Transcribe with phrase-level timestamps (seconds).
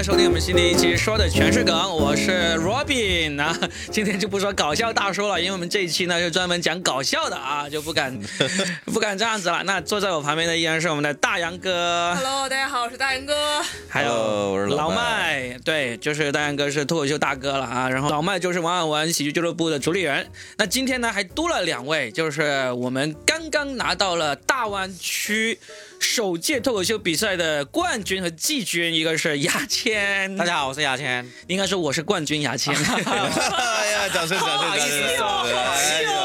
[0.00, 3.54] 来收听我们新的一期，说的全是梗，我是 Robin 啊。
[3.90, 8.18] 今天就不说搞笑大叔了，因为我们这一期呢就专门讲搞笑的啊，就不敢
[8.90, 9.62] 不敢这样子了。
[9.64, 13.60] 那坐在我旁边的依然是我们的大杨哥 Hello，大家好，我是大杨哥。
[13.90, 20.26] 还有 Hello，我是老老麦麦，对，就是大杨哥是脱口秀大哥了啊，然后老麦就是王婉文喜剧俱乐部的主理人。
[20.56, 25.58] 那今天呢还多了两位，就是我们刚刚拿到了大湾区
[26.00, 31.24] 首届脱口秀比赛的冠军和季军，一个是牙签，大家好，我是牙签。
[31.46, 32.74] 应该说我是冠军牙签。
[32.74, 36.19] 哎呀，掌声，掌声，掌声！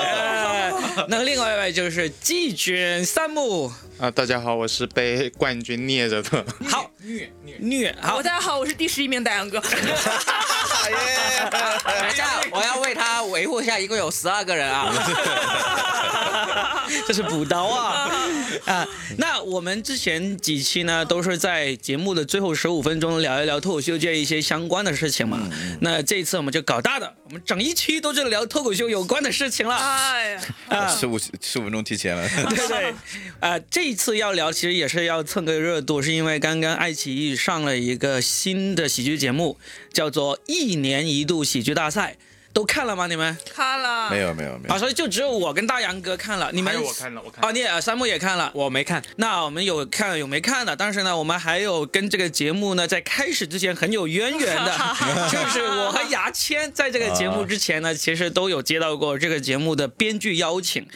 [1.09, 6.45] 那另外一位就是季军三木，啊，大家好，我是被冠军虐着的。
[6.68, 7.55] 好虐虐。
[7.59, 9.59] 虐好我大家好，我是第十一名大杨哥。
[9.59, 11.59] 哎耶等
[12.09, 14.94] 一下，我要为他维护一下，一共有十二个人啊。
[17.07, 18.09] 这是补刀啊
[18.66, 18.88] 啊！
[19.18, 25.40] 那我们之前几期呢，都是在节目的最后十五分钟聊一聊脱口秀界一些相关的事情嘛。
[25.82, 30.88] 那这一次我们就搞大的，我们整一期都是聊脱口秀有关的事情了哎呀，啊！
[30.88, 32.27] 十五十五分钟提前了。
[32.50, 32.94] 对对，
[33.42, 39.60] 啊，这一次要聊，其实也是要蹭个热度，是因为刚刚爱奇艺上了一个新的喜剧节目，
[39.92, 42.16] 叫做一年一度喜剧大赛，
[42.56, 43.06] 都看了吗？
[43.06, 43.38] 你们？
[43.54, 47.52] 看了没有没有没啊，有，所以就只有我跟大杨哥看了，你们还有我看了，我看哦，了。
[47.52, 48.50] 你也三木也看了。
[48.56, 54.72] 我没看，那我们有看有没看的，但是呢，我们还有跟这个节目呢，在开始之前很有渊源的，
[55.30, 60.88] 就是我和牙签在这个节目之前呢，其实都有接到过这个节目的编剧邀请，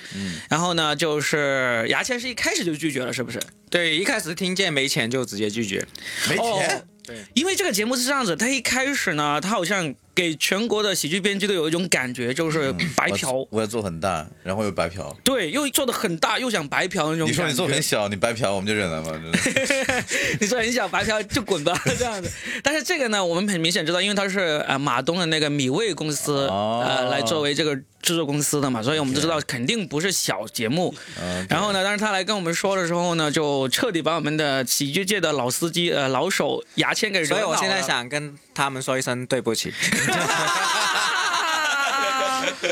[0.50, 3.38] 然后呢，就是牙签是一开始就拒绝了，是不是？
[3.70, 5.86] 对，一开始听见没钱就直接拒绝。
[6.30, 6.86] 没钱哦。
[7.34, 15.16] 因为这个节目是这样子，他一开始呢，他好像给全国的喜剧编剧都有一种感觉，就是白嫖，我我要做很大，然后又白嫖。
[15.24, 17.26] 对，又做的很大，又想白嫖那种。
[17.26, 19.12] 你说你做很小，你白嫖我们就忍了吗？
[19.14, 19.40] 真的
[20.42, 22.30] 你说很小白嫖就滚吧， 这样子。
[22.62, 30.94] 但是这个呢，我们很明显知道，因为它是呃马东的那个米味公司、哦呃来作为这个制作公司的嘛，所以我们就知道肯定不是小节目。
[31.22, 37.36] 嗯然后呢，当时他来跟我们说的时候呢，就彻底把我们的喜剧界的老司机呃老手牙签给扔了。
[37.36, 39.74] 所以我现在想跟他们说一声对不起。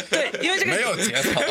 [0.09, 1.41] 对，因为这个没有节操。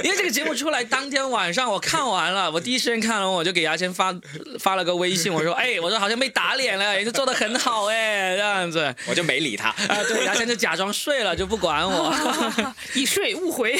[0.04, 4.14] 因为这个节目出来当天晚上，我看完了，我第一时间看完，我就给牙签发
[4.58, 8.94] 发了个微信，我说，哎，我说好像被打脸了，也是做的很好哎，这样子。
[9.06, 9.68] 我就没理他。
[9.68, 12.14] 啊，对，牙签就假装睡了，就不管我。
[12.94, 13.78] 一睡勿回。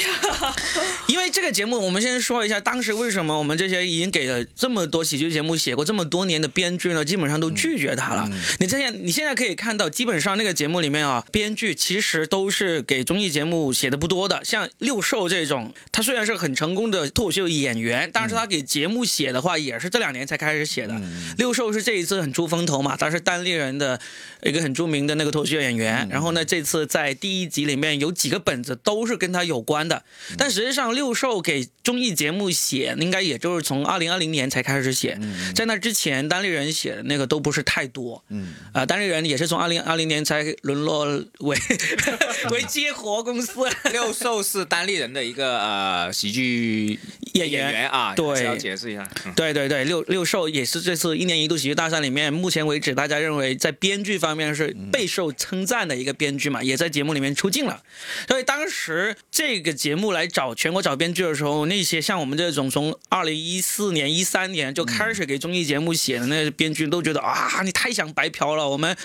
[1.07, 8.29] 因为这个节目，我们先说一下，当时为什么我们这些已经给了这么多喜剧节目写过这么多年的编剧呢，基本上都拒绝他了。
[8.59, 21.01] 你现在你现在可以看到，基本上那个节目里面啊，编剧其实都是给综艺节目写的不多的，像六兽这种，他虽然是很成功的脱口秀演员，但是他给节目写的话，也是这两年才开始写的。
[21.37, 23.97] 六兽是这一次很出风头嘛，他是单立人的
[24.43, 26.05] 一个很著名的那个脱口秀演员。
[26.11, 30.03] 然后呢，这次在第一集里面有几个本子都是跟他有关的，
[30.37, 35.17] 但实际上六兽给综艺节目写，应该也就是从二零二零年才开始写，
[35.55, 38.21] 在那之前单立人写的那个都不是太多。
[38.27, 41.05] 嗯，啊、单立人也是从二零二零年才沦落
[41.39, 41.57] 为
[42.51, 43.51] 为接活公司。
[43.93, 46.97] 六兽是单立人的一个呃喜剧
[47.33, 49.05] 演员啊，对要解释一下。
[49.25, 57.83] 嗯对对对，六六兽也是这次一年一度喜剧大赛里面，目前为止大家认为在编剧方面是备受称赞的一个编剧嘛，也在节目里面出镜了。
[58.27, 68.95] 所以当时这个节目来找全国找编剧的时候，那些像我们这种从二零一四年、一三年就开始给综艺节目写的那些编剧都觉得啊，你太想白嫖了，我们。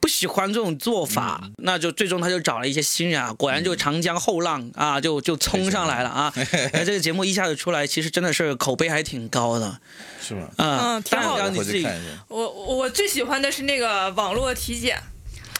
[0.00, 6.32] 不喜欢这种做法，那就最终他就找了一些新人啊，果然就长江后浪啊，就就冲上来了啊！
[6.72, 9.80] 那这个节目一下子出来， 其实真的是口碑还挺高的。
[10.20, 10.48] 是吗？
[10.56, 11.86] 啊，嗯挺好的你自己。
[12.28, 15.00] 我我最喜欢的是那个网络体检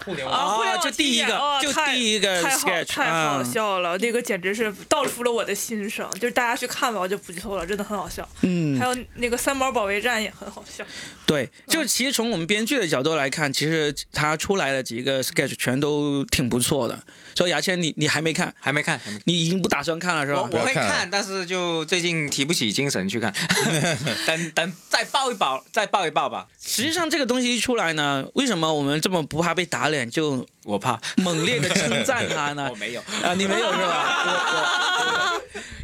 [0.04, 6.08] 互联啊，互联啊，网就第一个就第一个太好 sketch 太好啊，笑了，那个简直是道出了我的心声。
[6.12, 8.28] 就是大家去看吧，我就不剧透了，真的很好笑。
[8.42, 10.84] 嗯还，有那个三毛保卫战也很好笑。
[11.26, 16.98] 对，就其实从我们编剧的角度来看，其实他出来的几个 sketch 全都挺不错的。
[17.34, 19.00] 所以牙签，你你还没看，还没看。
[19.24, 20.48] 你已经不打算看了是吧？
[20.52, 23.32] 我我会看看，但是就最近提不起精神去看，
[24.26, 26.46] 等 等再抱一抱，再抱一抱吧。
[26.60, 32.74] 实际上这个东西一出来呢，为什么我们这么不怕被打脸，就我怕，猛烈的称赞他呢 我？
[32.76, 35.32] 没有，啊，你没有是吧？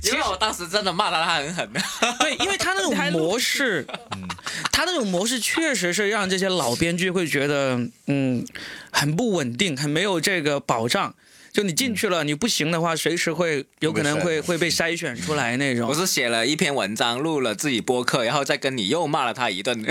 [0.02, 1.80] 因为我当时真的骂他，他很狠的。
[2.18, 3.86] 对，因为他那种模式，
[4.72, 8.44] 他那种模式确实是让这些老编剧会觉得，嗯，
[8.90, 11.14] 很不稳定，很没有这个保障。
[11.52, 15.94] 就你进去了，你不行的话，随时会有可能会会被筛选出来那种我。
[15.94, 19.78] 是写了一篇文章，录了自己播客，然后再跟你又骂了他一顿。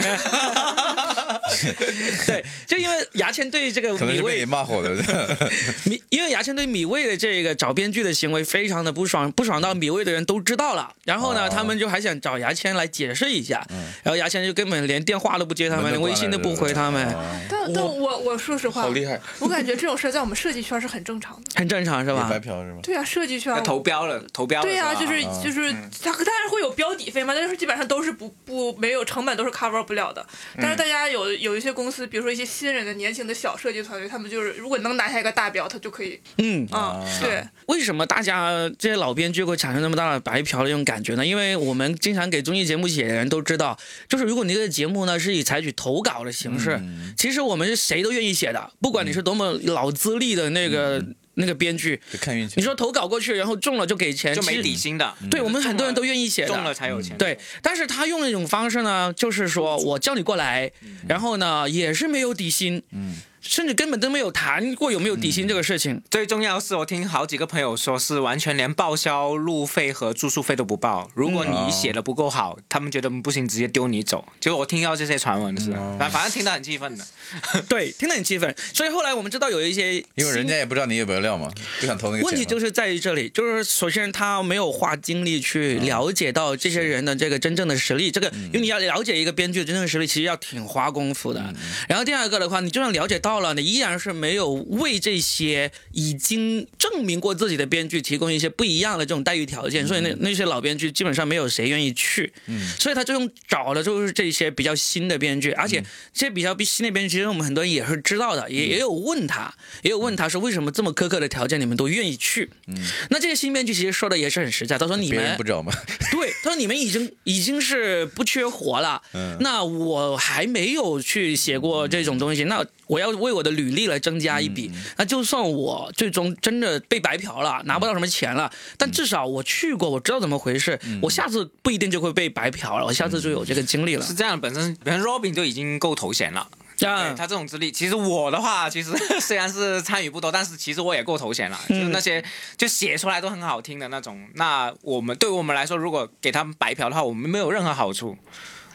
[2.25, 4.91] 对，就因为牙签对这个米未可能是被你骂火的。
[5.85, 10.93] 米，因为牙签对米味的这个找编剧的行为非常的不爽，不爽到米味的人都知道了。
[11.05, 13.65] 然后呢，哦他们就还想找牙签来解释一下，
[14.03, 19.19] 然后牙签就根本连电话都不接他们，连微信都不回他们，哦但但我我说实话，好厉害！
[19.39, 21.41] 我感觉这种事儿在我们设计圈是很正常的。
[21.55, 22.39] 很正常是吧白？
[22.39, 22.79] 嫖是吗？
[22.81, 25.71] 对啊，设计圈投标了，投标了对呀、是吧就是啊就是，
[26.03, 30.25] 他当然会有标底费嘛，但是基本上都是不不没有成本都是 cover 不了的。
[30.57, 41.25] 但是大家有有一些公司，比如说一些新人的年轻的小设计团队，他们就是如果能拿下一个大标，他就可以嗯，啊、对，为什么大家这些老编剧会产生那么大的白嫖的这种感觉呢？
[41.25, 43.77] 因为我们经常给综艺节目写的人都知道，
[44.07, 46.79] 就是如果你这个节目呢是以采取投稿的形式，
[47.17, 51.03] 其实我们是谁都愿意写的，不管你是多么老资历的那个、
[51.35, 52.55] 那个编剧，看运气。
[52.57, 55.15] 你说投稿过去，然后中了就给钱，就没底薪的。
[55.29, 57.17] 对我们很多人都愿意写的，中了才有钱。
[57.17, 60.71] 对，但是他用一种方式呢，就是说我叫你过来，
[61.07, 66.01] 然后呢也是没有底薪，嗯甚至根本都没有谈过有没有底薪这个事情。
[66.09, 71.09] 最重要是，我听好几个朋友说，是完全连报销路费和住宿费都不报。
[71.15, 74.25] 如果嗯你写的不够好，他们觉得不行，直接丢你走。
[74.39, 77.05] 结果我听到这些传闻是，嗯反反正听得很气愤的。
[77.67, 78.55] 对，听得很气愤。
[78.73, 82.23] 所以后来我们知道有一些因为人家也不知道你有没有料嘛，不想投那个。
[82.23, 91.53] 问题就是在于这里，就是首先他没有花精力去了解到这些人的这个真正的实力，这个因为你要了解一个编剧的真正实力，其实要挺花功夫的。
[91.87, 102.33] 然后第二个的话，你就算了解到了，你依然是没有为这些已经证明过自己的编剧提供一些不一样的这种待遇条件，所以那那些老编剧基本上没有谁愿意去。
[102.47, 102.67] 嗯。
[102.79, 105.83] 所以他最终找的就是这些比较新的编剧，而且
[106.13, 112.49] 这些比较新的编剧，其实我们很多人也是知道的，也也有问他，也有问他说为什么这么苛刻的条件你们都愿意去？
[112.67, 112.75] 嗯。
[113.09, 115.71] 那这些新编剧其实说的也是很实在，他说你们不找吗。
[116.11, 119.37] 对，他说你们已经已经是不缺活了，嗯。
[119.39, 124.69] 那我还没有去写过这种东西，那我要为我的履历来增加一笔。
[124.73, 134.13] 嗯那就算我最终真的被白嫖了，拿不到什么钱了，但至少我去过，我知道怎么回事，嗯我下次不一定就会被白嫖了，我下次就有这个经历了是。
[134.13, 136.45] 这样，本身本身 Robin 就已经够头衔了。
[136.77, 141.59] 对啊，他这种资历，其实我的话，其实虽然是参与不多，但是其实我也够头衔了。
[141.69, 142.23] 就是那些
[142.57, 148.17] 就写出来都很好听的那种，那我们对我们来说，如果给他们白嫖的话，我们没有任何好处。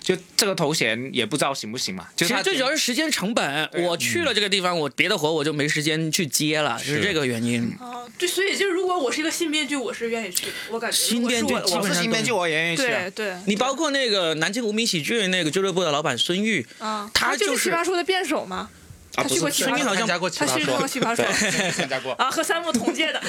[0.07, 2.07] 就这个头衔也不知道行不行嘛。
[2.15, 7.77] 就是他其实最主要是时间成本，我去了这个地方，我别的活我就没时间去接了，是是这个原因。
[7.81, 13.11] 哦，对，所以就是如果我是一个新编剧，我是愿意去的，我感觉新编剧我是新编剧，我也愿意去啊。
[13.11, 18.71] 对对你包括那个南京无名喜剧那个俱乐部的老板孙玉，啊，他就是就是奇葩说的辩手嘛，
[19.17, 21.25] 啊，他去过不是奇葩说好像参加过奇他去过奇葩说
[21.73, 22.13] 参加过。
[22.13, 23.21] 啊，和三木同届的。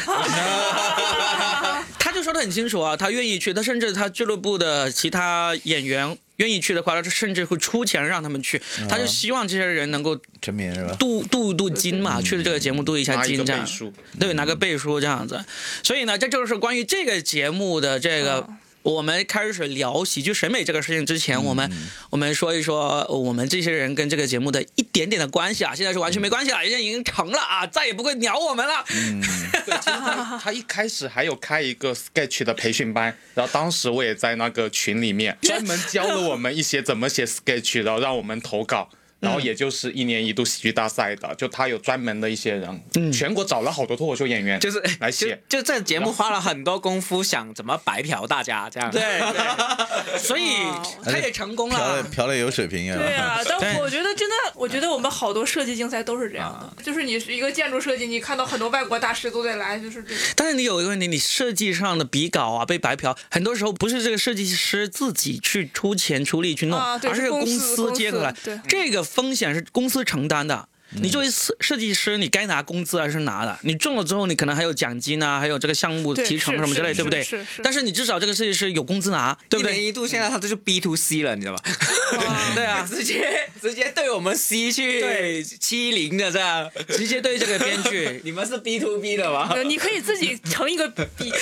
[1.99, 10.95] 他就说的很清楚啊，他愿意去，他甚至他俱乐部的其他演员愿意去的话，他甚至会出钱让他们去，他就希望这些人能够成名是吧？
[10.99, 15.43] 镀镀镀金嘛，去了这个节目镀一下金这样背，书，对，拿个背书这样子。
[15.83, 18.47] 所以呢，这就是关于这个节目的这个。
[18.87, 21.69] 嗯我们开始聊喜剧审美这个事情之前，我们
[22.09, 28.85] 我们说一说我们这些人跟这个节目的一点点的关系啊，现在是完全没关系了，人家已经成了啊，再也不会鸟我们了。
[28.89, 29.21] 嗯，
[29.65, 38.89] 对，其实他他一开始还有开一个 sketch 的培训班，然后当时我也在那个群里面 专门教了我们一些怎么写 sketch，然后让我们投稿。
[39.19, 45.41] 然后也就是一年一度喜剧大赛的，就他有专门的一些人，全国找了好多脱口秀演员，就是来写。
[45.49, 48.91] 就就这节目花了很多功夫，想怎么白嫖大家这样。
[48.91, 50.57] 对对， 所以
[51.03, 52.03] 他也成功嫖的了。
[52.03, 53.27] 嫖的有水平对啊。
[53.27, 60.17] 啊，但我觉得真的，我觉得我们好多设计竞赛都是这样的， 就是你是一个建筑设计，你看到很多外国大师都得来，就是这种。
[60.35, 68.31] 但是你有一个问题，你设计上的比稿啊被白嫖，很多时候不是这个设计师自己去出钱出力去弄，啊对而是是公公司公司接过来。
[68.43, 70.69] 对这个风险是公司承担的。
[70.91, 73.59] 你作为设设计师，你该拿工资还是拿的。
[73.63, 77.21] 你中了之后，你可能还有奖金啊，还有这个项目对提成什么之类，是对不对？
[77.23, 79.73] 是是但是你至少这个设计师有工资拿，对不对？
[79.73, 81.63] 一年一度，现在他这就 B to C 了，你知道吧？
[82.55, 89.49] 对啊，直接直接对我们 C 去对欺凌的这样，直接对这个编剧 你们是 B to B 的吗？
[89.53, 91.29] 呃你可以自己成一个 B，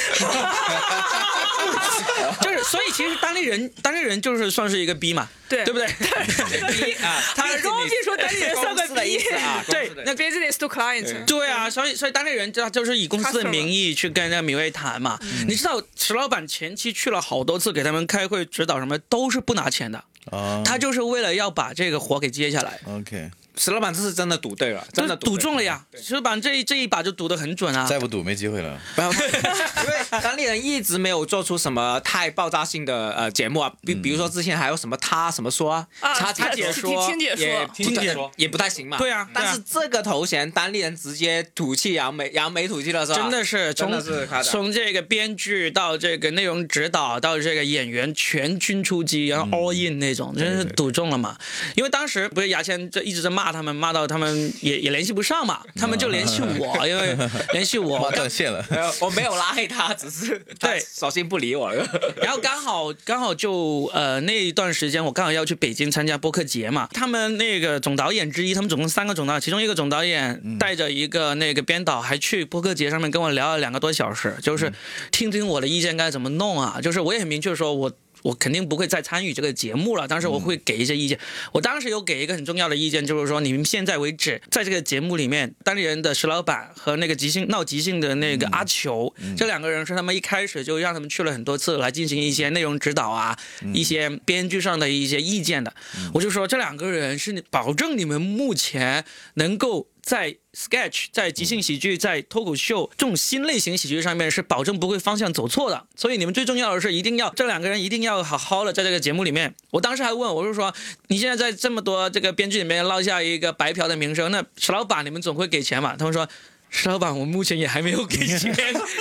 [2.42, 11.46] 就是，所以其实单立人，单立人就是算是一个 B 嘛，对对不对？B 啊，他 Robbie 说单立人算个公司的意思啊， 对那 business to client，对。
[11.48, 15.18] 啊，所以所以当地人他就是以公司的名义去跟那个米未谈嘛。
[15.48, 22.80] 你知道石老板前期去了好多次给他们开会指导什么，都是不拿钱的，啊他就是为了要把这个活给接下来。
[22.88, 25.86] ，OK，石老板这是真的赌对了，真的赌对中了呀！
[26.02, 27.86] 石老板这一这一把就赌得很准啊。
[27.86, 28.80] 再不赌没机会了。
[28.96, 38.98] 不要，因为单立人一直没有做出什么太爆炸性的呃节目啊，比比如说之前还有什么他什么说啊，啊他他解说，听解说也听解说也不太行嘛。
[38.98, 43.20] 对啊对啊但是这个头衔单立人直接吐气扬眉扬眉吐气了是吧？
[43.20, 51.38] 真的是从真的是从这个编剧到这个内容指导到这个演员全军出击，然后 all in 那种，真是赌中了嘛。
[51.76, 57.16] 因为当时不是牙签这一直在骂他们，骂到他们也也联系不上嘛， 他们就联系我， 因为
[57.54, 58.66] 联系我，断线了。
[59.00, 61.88] 我没有拉黑他，只是对索性不理我了。
[62.22, 66.88] 然后刚好刚好就呃那一段时间，我刚好要去北京参加播客节嘛。
[66.94, 74.72] 他们那个总导演之一，他们总共三个总导演，其中一个总导演带着一个那个编导，还去播客节上面跟我聊了两个多小时，就是
[75.12, 76.80] 听听我的意见该怎么弄啊。
[76.82, 77.92] 就是我也很明确说我。
[78.26, 81.20] 我肯定不会再参与这个节目了，但是我会给一些意见。
[81.54, 93.38] 我当时有给一个很重要的意见，就是说你们现在为止，在这个节目里面，单立人的石老板和那个即兴闹即兴的那个阿球，这两个人是他们一开始就让他们去了很多次来进行一些内容指导啊，
[93.72, 95.72] 一些编剧上的一些意见的。
[96.16, 99.06] 我就说这两个人是保证你们目前
[99.36, 105.88] 能够在 sketch、在即兴喜剧、在脱口秀这种新类型喜剧上面是保证不会方向走错的。
[105.96, 109.56] 所以你们最重要的是一定要这两个人一定要好好的在这个节目里面。
[109.72, 110.72] 我当时还问我就说，
[111.08, 115.96] 你现在在这么多这个编剧里面落下一个白嫖的名声，那石老板你们总会给钱嘛？
[115.98, 116.30] 他们说。
[116.76, 118.54] 石老板，我目前也还没有给钱。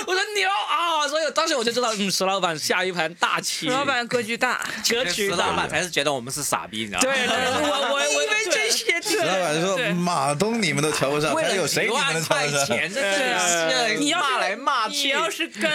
[0.07, 1.05] 我说牛啊！
[1.09, 3.67] 所以当时我就知道，嗯，石老板下一盘大棋。
[3.67, 5.69] 石老板格局大，格石老局大板。
[5.69, 7.05] 才是觉得我们是傻逼，你知道吗？
[7.05, 7.35] 对，对
[7.69, 12.65] 我我我因为这些石老板说马东你们都瞧不上，为了还有谁你们瞧得上？
[12.65, 15.69] 块钱，这对你要骂来骂去你要是跟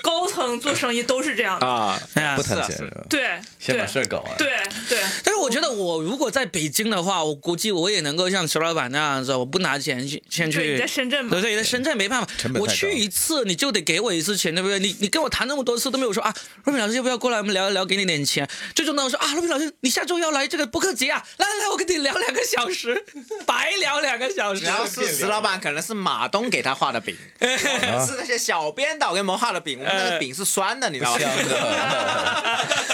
[0.00, 2.00] 高层做生意都是这样的，啊，
[2.34, 2.78] 不谈钱？
[3.10, 4.36] 对先把事儿搞完。
[4.38, 4.48] 对
[4.88, 10.82] 对，但是我觉得我如果在北京的话，我估计我也能够像石老板那样子，我不拿钱去先去。
[10.94, 11.30] 对你在深圳嘛。
[11.30, 12.28] 对，对，在深圳没办法。
[12.58, 14.78] 我去一次你就得给我一次钱，对不对？
[14.78, 16.34] 你你跟我谈那么多次都没有说啊，
[16.64, 18.48] 若敏老师要不要过来我们聊一聊，给你点钱。
[18.74, 23.04] 最终呢，我说啊，若敏老师你下周要来这个播客节啊，来来来，我跟你聊两个小时，
[23.46, 24.64] 白聊两个小时。
[24.64, 31.20] 然后是石老板，可能是马东给他画的饼， 是那些小编导给我们画的饼，我们那个饼是酸的，你知道吗？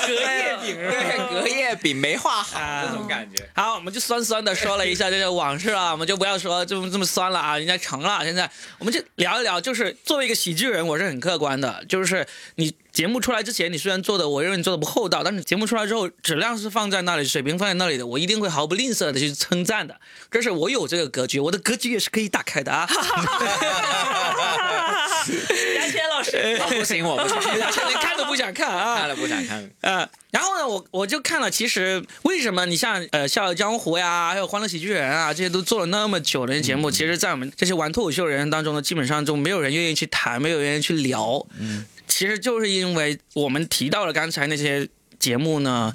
[0.06, 0.76] 隔夜饼。
[0.76, 2.84] 对，隔夜饼没画好啊。
[2.86, 3.48] 这种感觉。
[3.54, 8.24] 好，我们就酸酸的说了一下这个往事啊，我们就不要说这么这么酸了啊，人家成了。
[8.24, 20.00] 现在我们就聊一聊，就是作为一个喜剧人，我是很客观的，就是你节目出来之前，你虽然做的我认为你做的不厚道，但是节目出来之后，质量是放在那里，水平放在那里的，我一定会毫不吝啬的去称赞的。
[20.30, 22.88] 这是我有这个格局，我的格局也是可以打开的啊。
[25.76, 28.96] 杨谦老师，我不行，我不行，连看都不想看啊！
[29.00, 29.70] 看了不想看。
[29.80, 41.46] 呃，然后呢，我我就看了，其实为什么你像呃《笑傲江湖》呀，还有《欢乐喜剧人》啊，这些都做了那么久的节目，其实，在我们这些玩脱口秀人当中呢，基本上就没有人愿意去谈，没有人愿意去聊。
[41.58, 44.88] 嗯，其实就是因为我们提到了刚才那些。
[45.20, 45.92] 节目呢，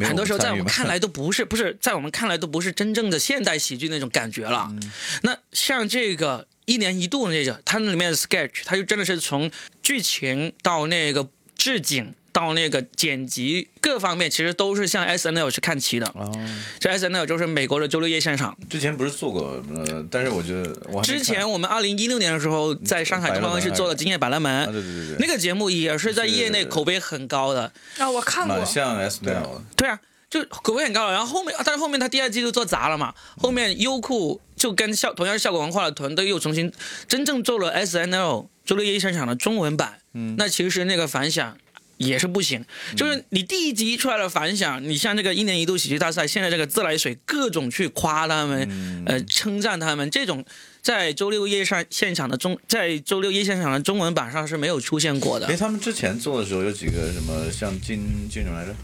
[0.00, 4.66] 很多时候在我们看来都不是，不是在我们看来都不是真正的现代喜剧那种感觉了。
[4.68, 4.92] 嗯
[5.22, 9.50] 那像这个一年一度的那个，它那里面的 sketch，它就真的是从
[9.82, 16.06] 剧情到那个置景到那个剪辑各方面，其实都是向 S N L 去看齐的。
[16.14, 16.32] 哦，
[16.80, 18.56] 这 S N L 就是美国的周六夜现场。
[18.68, 27.72] 之前不是做过，呃，但是我觉得我之前我们二零一六年的时候，在上海东方卫视做了《今夜百乐门啊，》，对对对对，那个节目也是在业内口碑很高的。
[27.98, 31.12] 啊，我看过，像 S N L 对啊，就口碑很高了。
[31.12, 33.14] 然后后面，但是后面他第二季就做砸了嘛。
[33.38, 36.72] 后面优酷就跟效同样是效果文化的团队又重新
[37.06, 39.98] 真正做了 S N L 周六夜现场的中文版。
[40.14, 41.58] 嗯，那其实那个反响。
[41.96, 42.64] 也是不行，
[42.96, 50.44] 就是你第一集出来的反响，你像这个一年一度喜剧大赛，现在这个自来水各种去夸他们，呃，称赞他们，这种
[50.82, 55.56] 在周六夜上现场的中，在周六夜现场的中文版上是没有出现过的哎，。
[55.56, 58.74] 他们之前做的时候有几个什么像金金什么来着？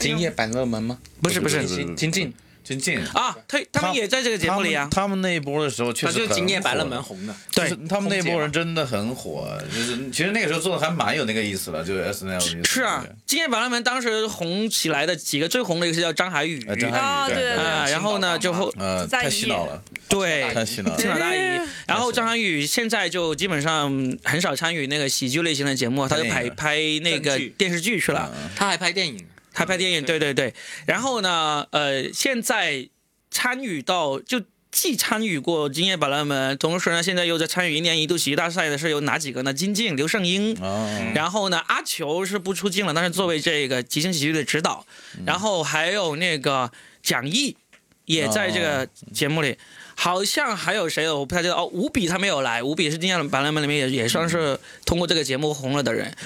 [0.00, 0.98] 今夜百乐门吗？
[1.22, 2.34] 不是不是不是金金靖，
[2.68, 4.88] 金靖啊，他他们也在这个节目里啊。
[4.90, 21.20] 他们他们那一波的时候确他就是实很今夜百乐门红的，对就是他们那波人真的很火，就是其实那个时候做的还蛮有那个意思的，就是 S N L 是啊，今夜百乐门当时红起来的几个最红的一个是叫张海宇，呃，张啊涵予对对对啊，然后呢就后呃在太洗脑了，对太洗脑青岛了。
[21.20, 21.38] 大姨，
[21.86, 23.90] 然后张涵予现在就基本上
[24.24, 28.50] 很少参与那个喜剧类型的节目，他就拍拍那个电视剧去了，嗯。
[28.54, 29.24] 他还拍电影。
[29.58, 30.54] 他拍电影，对对对。
[30.86, 32.88] 然后呢，呃，现在
[33.30, 39.52] 参与到就既参与过《今夜百乐门》，同时呢，现在又在参与一年一度喜剧大赛的是有哪几个呢？
[39.52, 44.86] 金靖、刘胜英，哦，然后呢，阿球是不出镜了，但是作为这个即兴喜剧的指导，
[45.26, 46.70] 然后还有那个
[47.02, 47.56] 蒋毅。
[48.04, 49.58] 也在这个节目里，
[49.94, 51.66] 好像还有谁我不太记得哦。
[51.66, 56.16] 吴比他没有来，吴比是今天的百人们里面也也算是通过这个节目红了的人，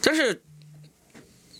[0.00, 0.40] 但是。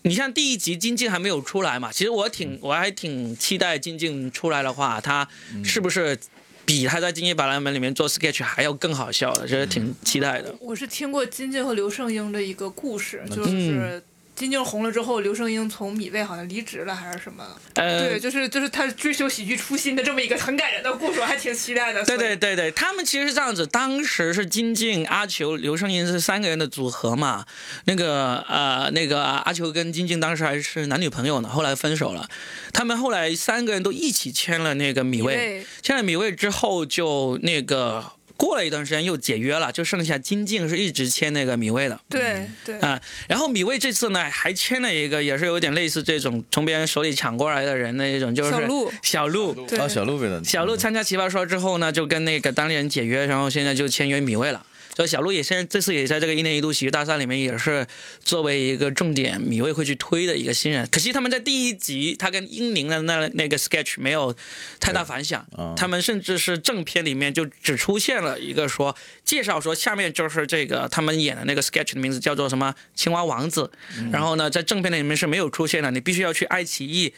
[0.06, 1.90] 你像第一集金靖还没有出来嘛？
[1.90, 5.28] 其实我挺我还挺期待金靖出来的话，他
[5.64, 6.16] 是不是
[6.64, 9.48] 比他在《金夜百兰门》里面做 sketch 还要更好笑的？
[9.48, 10.54] 这是挺期待的。
[10.60, 14.00] 我是听过金靖和刘胜英的一个故事，嗯就是
[14.36, 17.42] 金靖红了之后，刘胜英从米未好像离职了还是什么？
[17.74, 22.04] 呃，对，就是就是他追求喜剧初心的这么一个很感人的故事，我还挺期待的。
[22.04, 27.46] 对对对对，他们其实是这样子，当时是金靖、阿球、刘胜英是三个人的组合嘛。
[27.86, 32.28] 那个呃，那个阿球跟金靖当时还是男女朋友呢，后来分手了。
[32.74, 38.04] 他们后来三个人都一起签了那个米未，对签了米未之后就那个
[38.36, 41.98] 过了一段时间又解约了，就剩下金靖是一直签那个米未的。
[42.08, 42.78] 对对。
[42.80, 48.92] 啊、然后米未这次呢还签了一个，也是有点类似这种从别人手里抢过来的人的一种，就是小鹿。
[49.02, 49.78] 小鹿，对。
[49.78, 54.64] 啊，小鹿贝的小鹿参加奇葩说之后呢，就跟那个当地人解约，然后现在就签约米未了。
[54.96, 57.86] 所以小鹿也现在这次也在这个一年一度喜剧大赛里面也是
[58.24, 60.88] 作为一个重点，米未会去推的一个新人。
[60.90, 64.34] 可惜他们在第一集他跟英宁的那那个 sketch 没有
[64.80, 73.70] 太大反响，啊他们甚至是正片里面就只出现了一个说介绍说下面就是这个他们演的那个 sketch 的名字叫做什么青蛙王子，
[74.10, 77.12] 然后呢在正片里面是没有出现的，你必须要去爱奇艺。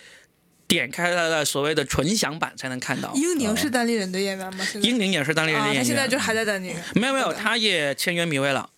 [0.69, 3.11] 点开他的所谓的纯享版才能看到。
[3.15, 4.65] 英宁是单立人的演员吗？
[4.65, 8.69] 现在英宁也是单立人的啊，演员，他现在就还在单立人没有没有，他也签约米未了。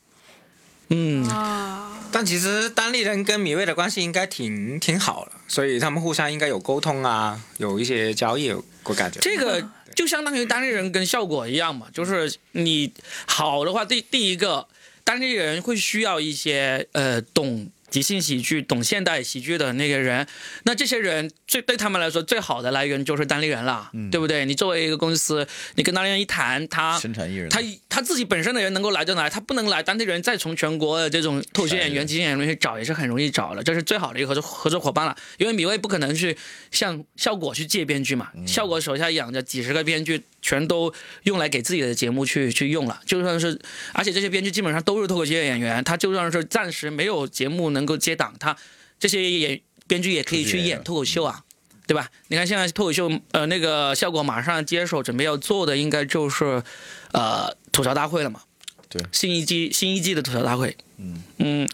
[0.88, 1.88] 嗯，啊。
[2.12, 8.50] 但其实单立人跟米未的关系应该挺挺好的，所以他们互相应该有沟通啊，有一些交易，
[8.84, 9.20] 我感觉。
[9.20, 12.92] 这个就相当于单立人跟效果一样嘛，就是你
[13.26, 14.66] 好的话，第第一个，
[15.04, 20.26] 单立人会需要一些呃懂即兴喜剧、懂现代喜剧的那个人，
[20.64, 24.44] 那这些人最对他们来说最好的来源就是单立人了，对不对？
[24.44, 35.16] 你作为一个公司，你跟单立人一谈，他生产艺人，他他自己本身的人能够来就来，他不能来，当地人再从全国的这种脱口秀演员、即兴演员去找也是很容易找的，这是最好的一个合作合作伙伴了。
[35.38, 36.36] 因为米未不可能去
[36.70, 40.92] 向效果去借编剧嘛，效果手下养着几十个编剧，全都
[41.24, 43.00] 用来给自己的节目去去用了。
[43.04, 43.58] 就算是，
[43.92, 48.56] 而且这些编剧基本上都是脱口秀演员，他就算是暂时没有节目能够接档，他
[48.98, 51.42] 这些演编剧也可以去演脱口秀啊。
[51.86, 52.08] 对吧？
[52.28, 56.62] 你看现在脱口秀，呃，那个效果马上接手，准备要做的应该就是，
[57.10, 58.42] 呃，吐槽大会了嘛。
[58.88, 60.76] 对新一季新一季的吐槽大会。
[60.98, 61.68] 嗯嗯，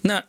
[0.00, 0.24] 那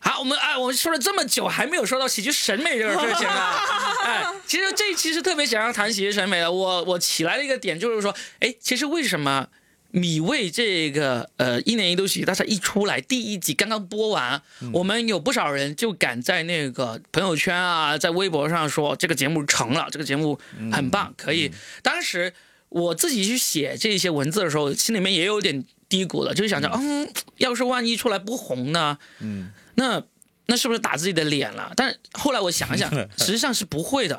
[0.00, 3.54] 好，我们哎，我们说了这么久，还没有说到喜剧审美这个事情啊。
[4.04, 6.50] 哎，其实这一期是特别想要谈喜剧审美的。
[6.50, 9.46] 我我起来的一个点就是说，哎，其实为什么？
[9.92, 20.38] 米未这个呃一年一度喜剧大赛一出来，第一集刚刚播完，我们有不少人就敢在那个朋友圈啊，在微博上说这个节目成了，这个节目
[20.72, 21.52] 很棒，可以。
[21.82, 22.32] 当时
[22.70, 28.96] 我自己去写这些文字的时候，心里面也有点低谷了，就是想着，嗯，要是万一出来不红呢？
[29.20, 30.02] 嗯，那
[30.46, 31.70] 那是不是打自己的脸了？
[31.76, 34.18] 但是后来我想想， 实际上是不会的，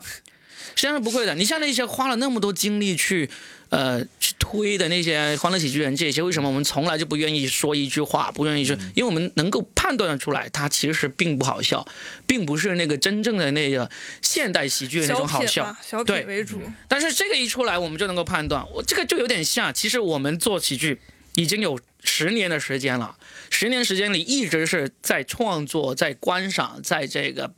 [0.76, 1.34] 实际上是不会的。
[1.34, 3.30] 你像那些花了那么多精力去，
[3.74, 8.78] 呃，去推的那些欢乐喜剧人这些，为什么我们从来就不愿意说一句话，不愿意说？
[8.94, 11.84] 因为我们能够判断得出来，它其实并不好笑，
[12.28, 13.90] 并不是那个真正的那个
[14.22, 15.76] 现代喜剧的那种好笑品，。
[15.82, 16.62] 小对品为主。
[16.88, 21.00] 但是这个一出来，我们就能够判断，我这个就有点像，其实我们做喜剧
[21.34, 23.18] 已经有十年的时间了，
[23.50, 27.52] 十年时间里一直是在创作、在观赏、在这个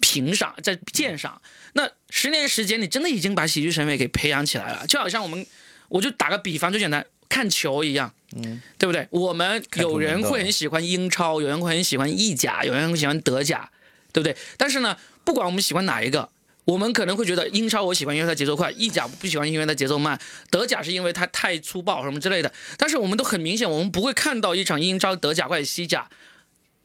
[0.00, 1.40] 评赏、在鉴赏。
[1.74, 5.46] 那十年时间，你真的已经把喜剧审美给培养起来了，就好像我们，
[5.88, 9.06] 我就打个比方，最简单，看球一样，嗯，对不对？
[9.10, 13.70] 我们有人会很喜欢英超，有人会很喜欢意甲，有人会喜欢德甲，
[14.12, 14.36] 对不对？
[14.56, 16.28] 但是呢，不管我们喜欢哪一个，
[16.64, 20.16] 我们可能会觉得英超我喜欢，因为它节奏快；意甲不喜欢，因为它节奏慢；
[20.50, 22.52] 德甲是因为它太粗暴什么之类的。
[22.76, 26.08] 但是我们都很明显，我们不会看到一场英超、德甲或者西甲。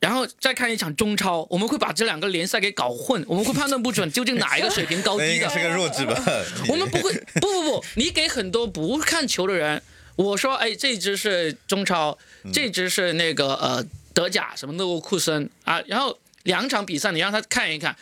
[0.03, 5.47] 然后再看一场中超，我们会把这两个联赛给搞混，我们会判断不准究竟哪一个水平高 低的。
[5.49, 6.21] 是个弱智吧？
[6.67, 9.81] 我们不会， 不不不，你给很多不看球的人，
[10.17, 12.17] 我说，哎，这支是中超，
[12.51, 13.81] 这支是那个呃
[14.13, 17.95] 德甲，什么勒沃库森啊，然后两场比赛你让他看一看，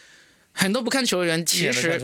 [0.52, 2.02] 很多不看球的人一其实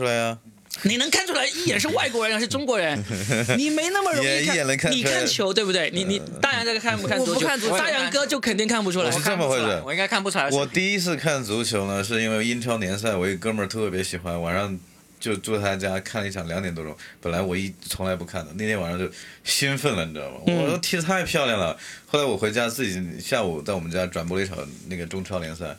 [0.82, 3.02] 你能看出来一眼是外国人还是中国人，
[3.58, 5.90] 你没那么容易也一眼能看你出来看球对不对？
[5.92, 7.68] 你你大洋这个看不看足球我不看足？
[7.68, 9.12] 球大洋哥就肯定看不出来我。
[9.12, 10.48] 是这么回事我应该看不出来。
[10.50, 14.78] 我第一次看足球呢，是因为英超联赛，我一哥们儿特别喜欢，晚上
[15.18, 16.96] 就住他家看了一场两点多钟。
[17.20, 19.10] 本来我一从来不看的，那天晚上就
[19.42, 20.36] 兴奋了，你知道吗？
[20.46, 21.76] 嗯我说踢得太漂亮了。
[22.06, 24.56] 后来我回家自己下午在我们家转播了一场
[24.88, 25.76] 那个中超联赛，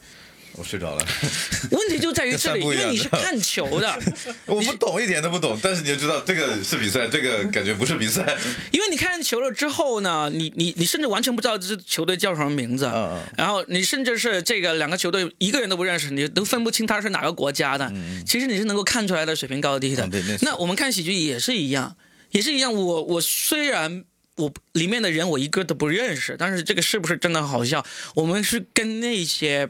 [0.59, 1.07] 我睡着了，
[1.71, 3.97] 问题就在于这里，因为你是看球的，
[4.45, 8.37] 我不懂一点都不懂，但是你就知道这个是比赛，这个感觉不是比赛。
[8.71, 17.89] 因为你看球了之后呢，你你你甚至完全不知道这支球队叫什么名字，嗯嗯然后你甚至是这个两个球队一个人都不认识，你都分不清他是哪个国家的。
[17.93, 20.05] 嗯其实你是能够看出来的水平高低的。
[20.05, 21.95] 嗯对那那我们看喜剧也是一样，
[22.31, 22.73] 也是一样。
[22.73, 24.03] 我我虽然。
[24.35, 27.85] 我里面的人我一个都不认识，但是这个是不是真的好笑？
[28.15, 29.69] 我们是跟那些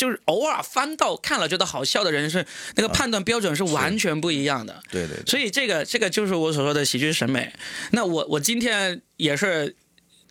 [0.00, 4.82] 就是偶尔翻到看了觉得好笑的人是那个判断标准是完全不一样的。
[4.90, 7.52] 对对对，所以这个这个就是我所说的喜剧审美。
[7.90, 9.76] 那我我今天也是。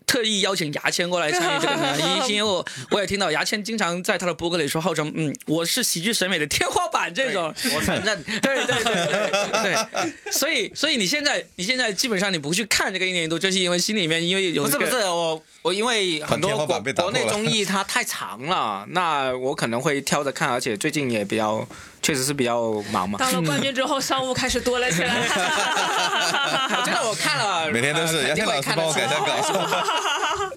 [0.09, 1.95] 特意邀请牙签过来参与 这个呢，
[2.27, 8.23] 因因为我我也听到牙签经常在他的博客里说号称，嗯，我是喜剧审美的天花板这种，我承认。
[8.23, 21.67] 对对对对对， 所以所以你现在你现在基本上你不去看这个一年一度，就是因为心里面因为有不是不这个是 我我因为很多国国内综艺它太长了，那我可能会挑着看，而且最近也比较
[22.01, 23.17] 确实是比较忙嘛。
[23.19, 25.15] 当了冠军之后，商务开始多了起来。
[26.69, 29.25] 我觉得我看了， 每天都是呃杨天老师帮我改一下稿。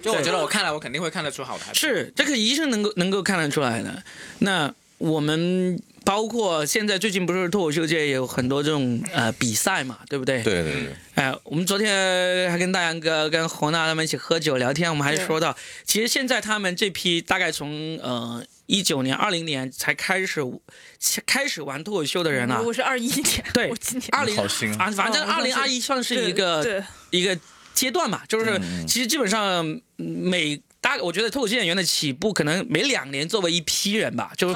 [0.02, 1.64] 就我觉得我看了，我肯定会看得出好的。
[1.74, 4.02] 是这个医生能够能够看得出来的。
[4.40, 10.42] 那我们包括现在最近不是脱口秀界也有很多这种呃比赛嘛，对不对？。
[10.42, 20.40] 对对对，哎，我们昨天还跟大杨哥、跟侯娜他们一起喝酒聊天，我们还说到，其实现在他们这批大概从呃一九年、二零年才开始
[21.26, 24.36] 开始玩脱口秀的人啊，我是二一年，对我今年二零
[24.78, 27.38] 啊，反正二零二一算是一个对一个
[27.74, 34.54] 阶段嘛，就是其实基本上嗯每大我觉得脱口秀演员的起步可能每两年作为一批人吧，就是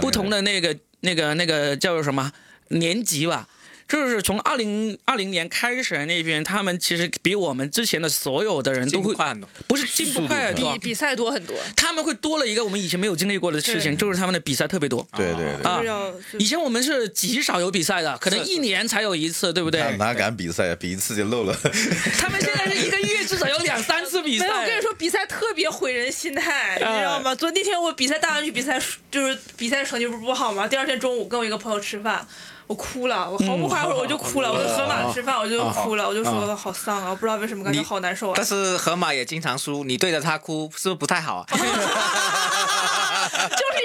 [0.00, 2.30] 不同的那个那个那个叫做什么
[2.68, 3.48] 年级吧。
[3.92, 9.46] 就是从二零二零年开始那批人，他们其实比我们之前的所有的人都会快很多。
[9.68, 11.54] 不是进步快多比，比赛多很多。
[11.76, 15.06] 他们会多了一个我们以前没有经历过的事情，就是他们的比赛特别多。
[15.14, 19.82] 对对对，啊以前我们是极少有比赛的，可能一年才有一次，对不对？
[19.82, 21.54] 哪哪敢比赛，比一次就漏了。
[22.18, 24.46] 他们现在是一个月至少有两三次比赛。
[24.46, 27.34] 没有，我跟你说，比赛特别毁人心态，你知道吗？
[27.34, 30.66] 昨那天我比赛大完去比赛，就是比赛成绩不是不好吗？
[30.66, 32.26] 第二天中午跟我一个朋友吃饭。
[32.66, 38.44] 我哭了，我毫不怀会儿我就哭了，我就河马吃饭我就哭了，我就说好丧啊，我不知道为什么感觉好难受啊但。
[38.44, 41.46] 是河马也经常输，你对着它哭是不是不太好啊？
[41.52, 41.64] 就是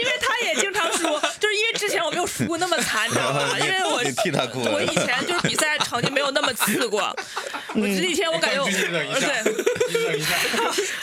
[0.02, 1.04] 因为它也经常输，
[1.40, 3.58] 就是因为之前我没有输那么惨，你知道吗？
[3.60, 7.16] 因为我替他哭我以前就是比赛成绩没有那么次过。
[7.74, 10.22] 我那天我感觉我 对。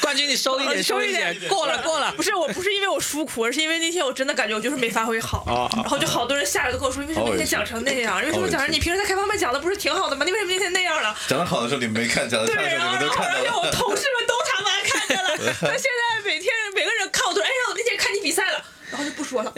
[0.00, 2.22] 冠军，你收一点，呃收一点点，过了过了不。
[2.22, 8.20] 是我不是因为我输苦，而是因为那天我真的感觉我就是没发挥好，然后就好多人下来都跟我说，为什么那天讲成那样？
[8.24, 10.24] 为什么讲成你平时在开放麦讲的不是挺好的吗？
[10.24, 11.14] 你为什么那天那样了？
[11.28, 13.70] 讲的好的时候你没看，讲的差的对，时候然后你们都看到而且我了。
[13.72, 19.52] 同事们都他妈看见了，他现在每天每个人看我都说，哎呀，我那天看你比赛了，然后就不说了。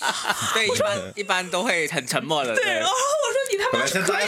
[0.54, 2.54] 对，一般一般都会很沉默的。
[2.54, 4.20] 对，然后我说你他妈是可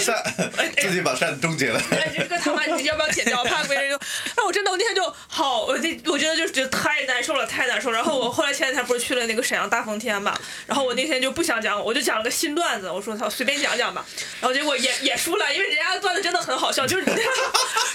[0.64, 1.80] 以自己把扇终结了。
[1.90, 3.40] 哎，这个他妈你要不要剪掉？
[3.40, 3.98] 我怕别人就，
[4.36, 7.96] 那我真的我那天就好，我那我觉得就是觉得太难受了，太难受了。
[7.96, 14.04] 然后我后来前两天不是去了那个沈阳大风天嘛，然后我那天就不想讲，我就讲了个新段子，我说操随便讲讲吧，
[14.40, 17.12] 然后结果也也输了，因为人家的段子真的很好笑， 就是你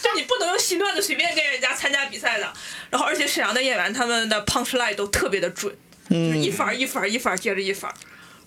[0.01, 2.51] 就你不能用新段子随便跟人家参加比赛的。
[2.89, 5.75] 然后而且沈阳的演员他们的 punch line 都特别的准，
[6.09, 7.93] 就是一反一反一反接着一反。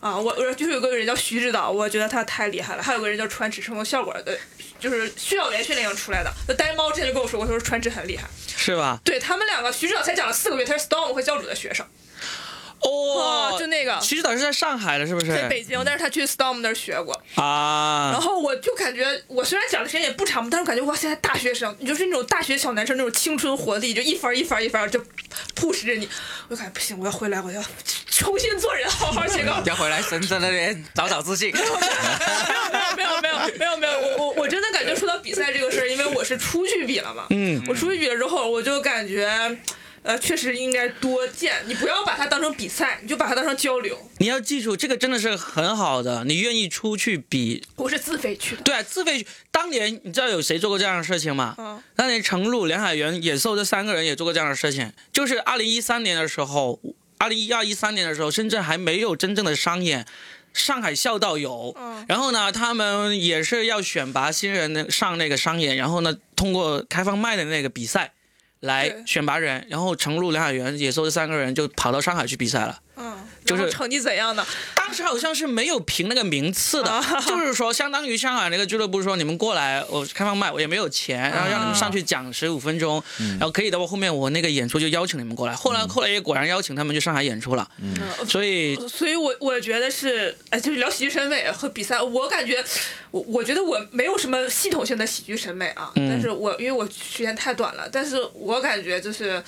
[0.01, 2.83] 啊，我我就是有个人叫徐指导，我觉得他太厉害了。
[2.83, 4.38] 还有个人叫川池，成为效果的，
[4.79, 6.33] 就是需要连训练营出来的。
[6.49, 8.27] 那呆猫之前就跟我说过，他说川池很厉害。
[8.57, 8.99] 是吧？
[9.05, 11.87] 对他们两个，徐指导才讲了四个月，他是 Storm 和教主的学生。
[12.83, 15.27] 哦，就那个其实导是在上海的，是不是？
[15.29, 17.12] 在北京，但是他去 Storm 那儿学过。
[17.35, 18.21] 啊然。
[18.21, 24.99] 后我就感觉，我虽然讲的时间也不长，但是感觉哇，现在大学生，你就是那种大学小男生那种青春活力，就一番儿一番儿一番儿就
[25.55, 26.09] push 着你，
[26.49, 27.62] 我就感觉不行，我要回来，我要
[28.07, 29.61] 重新做人，好好写稿。
[29.66, 31.53] 要回来深圳那边找找自信。
[32.97, 39.59] 没有没有没有没有没有，我我我真的感觉说到比赛这个事儿，因为我是出去比了嘛，嗯，我出去比了之后，我就感觉。
[40.03, 43.99] 呃，确实应该多见，你不要把它当成比赛，你就把它当成交流。
[44.19, 46.25] 你要记住，这个真的是很好的。
[46.25, 49.27] 你愿意出去比，我是自费去的，对啊，自费去。
[49.51, 51.55] 当年你知道有谁做过这样的事情吗？
[51.59, 54.91] 嗯当年程璐、梁海源、野兽这三个人也做过这样的事情。
[55.13, 56.81] 就是二零一三年的时候，
[57.19, 60.07] 二零一二一三年的时候，深圳还没有真正的商演。
[60.53, 68.15] 上海校道有，嗯然后呢，他们也是要选拔新人的上那个商演，然后呢，通过开放麦的那个比赛
[68.61, 72.79] 来选拔人，然后程璐、梁海源、野兽这三个人就跑到上海去比赛了。
[73.01, 74.47] 嗯，就是成绩怎样呢？
[74.75, 83.03] 当时好像是没有评那个名次的， 就是说相当于上海那个俱乐部说你们过来，我开放麦，我也没有钱，然后让你们上去讲十五分钟，
[83.39, 85.55] 然后可以的话，后面我那个演出就邀请你们过来。
[85.55, 87.97] 后来后来也果然邀请他们去上海演出了，嗯。
[88.29, 92.63] 所以所以我我觉得是，哎，就是聊喜剧审美和比赛，我感觉，
[93.11, 99.43] 我我觉得我没有什么系统性的喜剧审美啊，但是我因为我时间太短了，但是我感觉就是。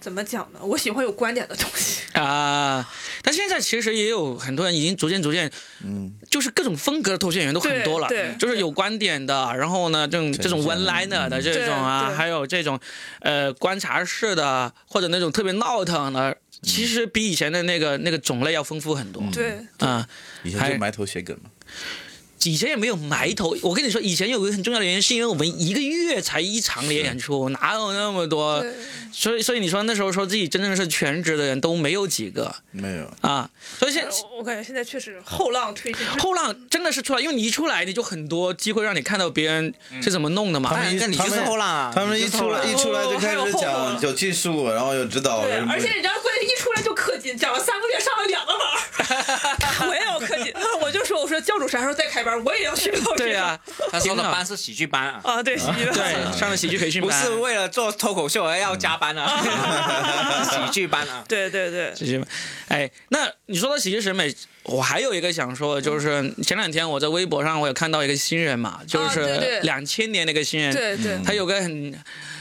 [0.00, 0.60] 怎么讲呢？
[0.62, 2.00] 我喜欢有观点的东西。
[2.18, 2.90] 啊、
[3.22, 5.50] 但现在其实也有很多人已经逐渐逐渐，
[5.84, 12.78] 嗯，就是各种风格的脱口秀演员都很多了，对对就是有观点的，然后呢，这种这种 one liner 的这种啊，还有这种
[13.20, 19.22] 呃观察式的，或者那种特别闹腾的，其实比以前的那个那个种类要丰富很多。
[19.32, 20.06] 对，啊、
[20.42, 21.50] 还以前就埋头写梗嘛。
[22.44, 23.56] 以前也没有埋头。
[23.62, 28.64] 我跟你说，以前有一个很重要的原因，是因为我们一个月才一场演出，哪有那么多？
[29.12, 33.50] 所以，所以你说那时候说自己真正是全职的人都没有几个没有，啊。
[33.78, 36.06] 所以现我我感觉现在确实后浪推进。
[36.18, 40.70] 后浪真的是出来，因为你一出来，你就很多机会让你看到别人是怎么弄的嘛。
[40.72, 41.92] 他们一那你就是后浪啊！
[41.94, 48.78] 他们一出来一出来就开始讲有技术，然后有指导，对，而且你知道，关键一出来就氪金，讲了三个月，上了两个班儿，
[49.88, 50.54] 我也要客气。
[50.80, 53.58] 我就说，我说教主啥时候再开班，我也要去报对呀、
[53.90, 55.94] 他说的班是喜剧班啊，啊，对，喜剧班。
[55.94, 57.10] 对，上了喜剧培训班。
[57.10, 59.42] 不，是为了做脱口秀而要加班啊，
[60.50, 61.24] 喜剧班啊。
[61.28, 62.26] 对对对，喜剧班。
[62.68, 71.18] 哎，那你说到喜剧审美，我还有一个想说的，就是前两天我在微博上我有看到一个新人嘛，就是两千年那个新人，对对。
[71.24, 71.94] 他有个很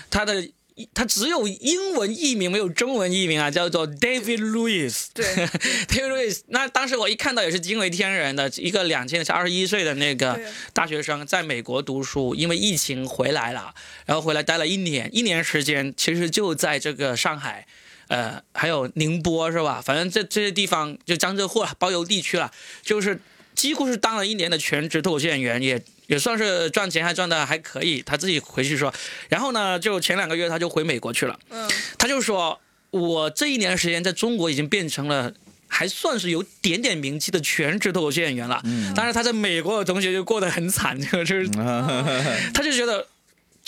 [0.09, 0.49] 他的。
[0.93, 5.07] 他只有英文译名，没有中文译名啊，叫做 David Lewis。
[5.13, 5.25] 对
[5.87, 6.41] David Lewis。
[6.47, 10.39] 那当时我一看到也是惊为天人的，一个两千是二十一岁的那个
[10.73, 13.73] 大学生，在美国读书，因为疫情回来了，
[14.05, 17.65] 然后回来待了一年，一年时间其实就在这个上海。
[18.07, 19.79] 呃，还有宁波是吧？
[19.85, 23.19] 反正这这些地方就江浙沪了，包邮地区了，就是
[23.53, 28.01] 几乎是当了一年的全职脱口秀演员，也也算是赚钱，还赚的还可以。
[28.01, 28.93] 他自己回去说，
[29.29, 32.59] 然后呢，就前两个月他就回美国去了，嗯，他就说，
[32.91, 35.31] 我这一年的时间在中国已经变成了。
[35.71, 38.59] 还算是有点点名气的全职脱口秀演员了，
[38.95, 41.47] 但是他在美国的同学就过得很惨，就是
[42.55, 43.05] 他就觉得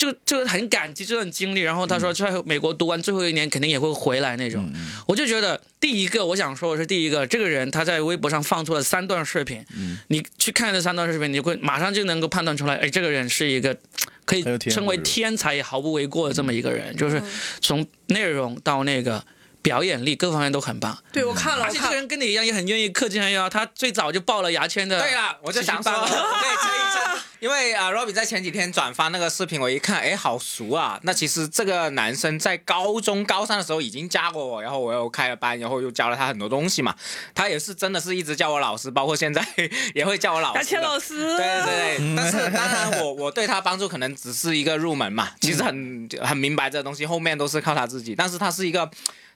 [0.02, 4.68] 就就很感激这段经历，然后他说在美国读完最后一年肯定也会回来那种。
[5.06, 9.64] 我就觉得第一个我想说的是，第一个这个人他在微博上放出了三段视频，
[10.08, 13.76] 你去看这三段视频，你会马上就能够判断出来，哎，这个人是一个
[14.24, 17.22] 可以称为天才也毫不为过的这么一个人，就是
[17.60, 19.24] 从内容到那个。
[19.62, 21.88] 表演力各方面都很棒，对我看了，而且这。
[21.88, 25.00] 个人跟你一样也很愿意氪金，很愿意他最早就报了牙签的。
[25.00, 31.00] 对了，我就想说，可以吹一声，因为啊、r o b b i 在前几天转发那个视频，我一看，哎，好熟啊！
[31.02, 36.94] 那其实这个男生在高中高三的时候已经加过我，然后我又开了班，然后又教了他很多东西嘛。
[37.34, 39.44] 他也是真的是一直叫我老师，包括现在
[39.92, 40.60] 也会叫我老师的。
[40.60, 48.14] 牙签老师， 对对对，但是当然我我对他帮助可能只是一个入门嘛，其实很很明白这个东西，后面都是靠他自己。
[48.14, 48.88] 但是他是一个，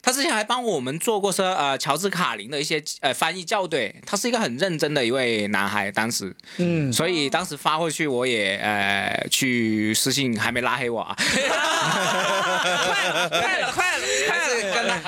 [0.02, 14.45] 他之前还帮我们做过说呃乔治卡林的一些呃翻译校对，他是一个很认真的一位男孩，当时，嗯，所以当时发过去我也呃去私信，还没拉黑我啊， 快了，快了，快了，快了。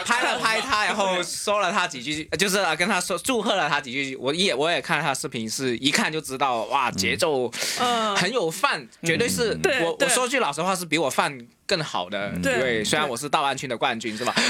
[0.05, 4.17] 拍了拍他，然后 说了他几句，就是呃跟他说祝贺了他几句。
[4.17, 8.17] 我也我也看了他视频，是一看就知道哇节奏嗯。
[8.17, 14.35] 很有范，绝对是对对我我说句老实话是比我范更好的，对虽然我是道安区的冠军是吧？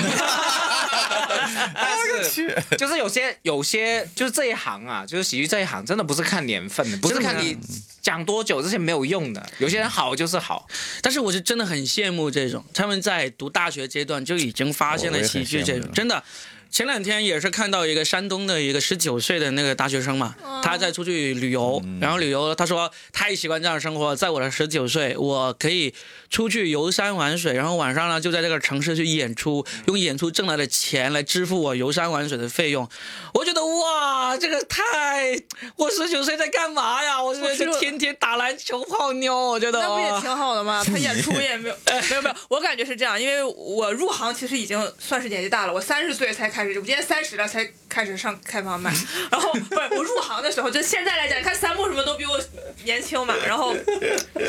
[1.74, 7.56] 但是就是有些有些就是这一行啊，就是喜剧这一行真的不是看年份的，不是看你
[8.00, 9.46] 讲多久，这些没有用的。
[9.58, 10.66] 有些人好就是好，
[11.02, 16.22] 但是我是真的很羡慕这种，他们在读大学阶段就已经发现了喜剧这种，真的。
[16.70, 25.94] 前两天也是看到一个山东的一个十九岁的那个大学生嘛，他在出去旅游，然后旅游他说太喜欢这样的生活，在我的十九岁，我可以
[26.30, 32.88] 出去游山玩水，然后晚上呢就在这个城市去演出，用演出挣来的钱来支付我游山玩水的费用。
[33.34, 35.36] 我觉得哇，这个太，
[35.76, 37.20] 我十九岁在干嘛呀？
[37.22, 40.84] 我觉得我就天天打篮球泡妞，我觉得那不也挺好的吗？
[40.84, 41.76] 他演出也没有，
[42.10, 42.36] 没有没有。
[42.48, 48.92] 我感觉是这样，因为我入行其实已经算是年纪大了，我三十岁才开始，我今年三十了才开始上开房麦。
[49.30, 52.40] 然后不是我入行的时候，就现在来讲，你看三木什么都比我
[52.84, 53.34] 年轻嘛。
[53.46, 53.74] 然后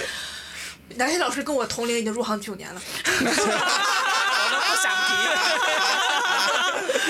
[0.96, 2.82] 南希老师跟我同龄，已经入行九年了。
[3.06, 3.12] 我
[4.52, 5.10] 都不想提。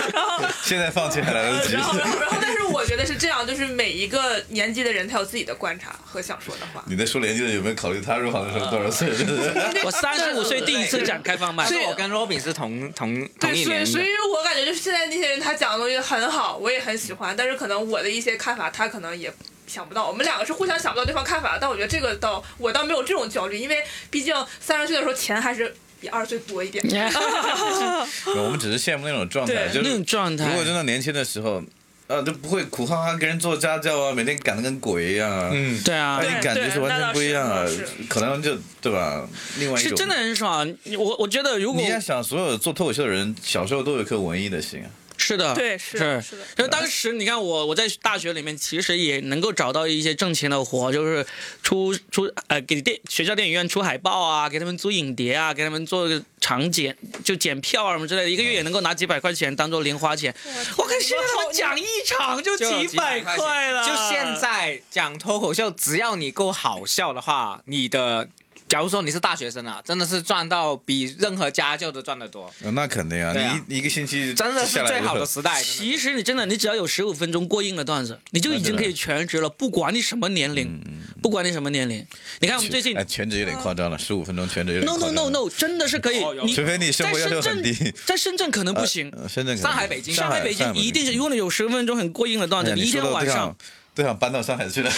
[0.14, 1.84] 然后现在放弃还来得及然。
[1.84, 2.64] 后，然后，但是
[3.00, 6.84] 得是这样，就是每一个年纪的人他有自己的观察和想说的话。
[6.88, 9.10] 你在说年纪的有没有考虑他入行的时候多少岁？
[9.84, 14.20] 我三十五岁第一次讲开放麦但，是我跟 Robin 是同同同对，一年所以所以。
[14.30, 19.32] 我感觉就是现在那些人他讲的东西很好，我也很喜欢，但是可能我的一些看法他可能也
[19.68, 26.84] 想不到，我们两个是互相想不到对方看法，但我觉得这个倒我倒没有这种焦虑，因为毕竟三十岁的时候钱还是比二十岁多一点。
[28.36, 31.62] 我们只是羡慕那种状态，就是那种状态如果真的年轻的时候，
[32.10, 35.52] 呃，就不会苦哈哈跟人做家教啊，每天赶得跟鬼一样啊。
[35.54, 37.64] 嗯，对啊那，你感觉是完全不一样啊
[38.10, 39.30] 可能就对吧？
[39.60, 40.68] 另外一种是真的很爽。
[40.98, 44.90] 我我觉得如果你要想，所有做脱口秀的人，小时候都有一颗文艺的心啊。
[45.30, 46.22] 是的，对，是是。
[46.22, 51.26] 是的，就当时你看我我在大学里面其实也能够找到一些挣钱的活，就是
[51.62, 60.34] 出出呃给电学校电影院出海报啊，给他们租影碟啊，给他们做个场检就检票啊什么之类的，一个月也能够拿几百块钱当做零花钱。
[60.78, 68.28] 我看现在他们讲一场就就几百块了，就现在讲脱口秀，只要你够好笑的话，你的，
[68.70, 73.34] 假如说你是大学生啊，真的是赚到比任何家教都赚得多，呃那肯定啊，
[73.68, 75.60] 你一一个星期真的是最好的时代。
[75.64, 80.80] 其实你真的，你只要有十五分钟过硬的段子，你就已经可以全职了，不管你什么年龄，
[81.20, 82.06] 不管你什么年龄。
[82.42, 86.22] 你看我们最近哎，全职有点夸张了，十五分钟全职有点，no no no no，真的是可以
[86.54, 89.12] 除非你生在活要求深圳很低，在深圳可能不行。
[89.18, 93.58] 呃深圳上海北京上海、北京一定是，如果你有十分钟很过硬的段子，你一天晚上都想，
[93.96, 94.92] 都想搬到上海去了。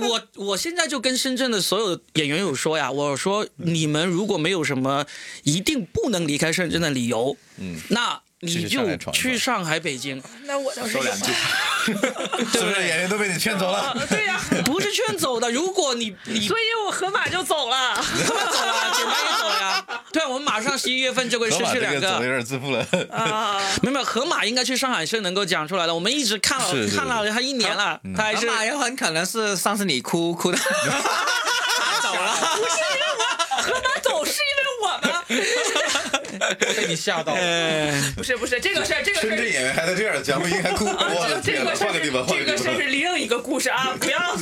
[0.00, 5.04] 哎，我我现在就跟深圳的所有演员有说呀，我说你们如果没有什么
[5.42, 11.32] 一定不能离开深圳的理由，嗯，那你就去上海、北京，那我倒是有说两句，
[12.52, 13.78] 是不是演员都被你劝走了？
[13.78, 15.50] 啊对呀、不是劝走的。
[15.50, 17.96] 如果你你所以我河马就走了。
[17.96, 19.67] 走了，简单一走呀。
[20.18, 22.28] 对，我们马上十一月份就会失河马去两这个走有。
[22.28, 22.84] 点自负了。
[23.10, 25.94] 啊， 没有，河马应该去上海是能够讲出来的。
[25.94, 32.34] 我们一直看了是是看了他一年了，他还是河马有很可能是上次你哭哭的， 他走了。
[32.58, 35.24] 不是因为我河马走是因为我吗？
[36.38, 37.40] 被你吓到了。
[37.40, 39.30] 呃，不是不是，这个事儿这个事儿。
[39.30, 41.70] 深圳演员还在这儿讲不赢还哭，我的天哪！
[41.70, 42.74] 这个事儿换个地方，换这个事儿。
[42.74, 43.94] 是另一个故事啊！
[44.00, 44.36] 不要，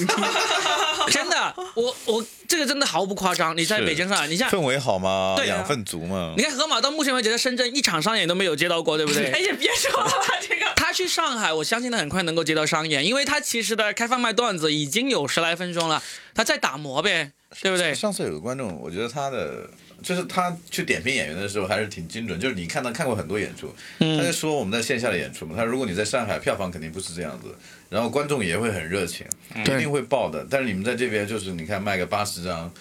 [1.11, 3.57] 真的，我我这个真的毫不夸张。
[3.57, 5.35] 你在北京上海，你像氛围好吗？
[5.37, 6.43] 对啊养分足嘛你。
[6.43, 9.31] 看河马到目前为止在深圳一场商演都没有接到过，对不对？
[9.33, 16.03] 哎呀，别说了，这个他去上海，我相信他很快能够接到商演，因为他其实的开放麦段子已经有十来分钟了，
[16.35, 17.33] 他在打磨呗，
[17.63, 17.95] 对不对？
[17.95, 19.69] 上次有个观众，我觉得他的
[20.03, 27.55] 就是他去点评演员的时候还是挺精准，就是你看他看过很多演出，他就说我们在线下的演出嘛，他说如果你在上海票房肯定不是这样子，
[27.89, 32.73] 然后观众也会很热情，一定会爆的，但是你们在这边就是你看卖个八十张。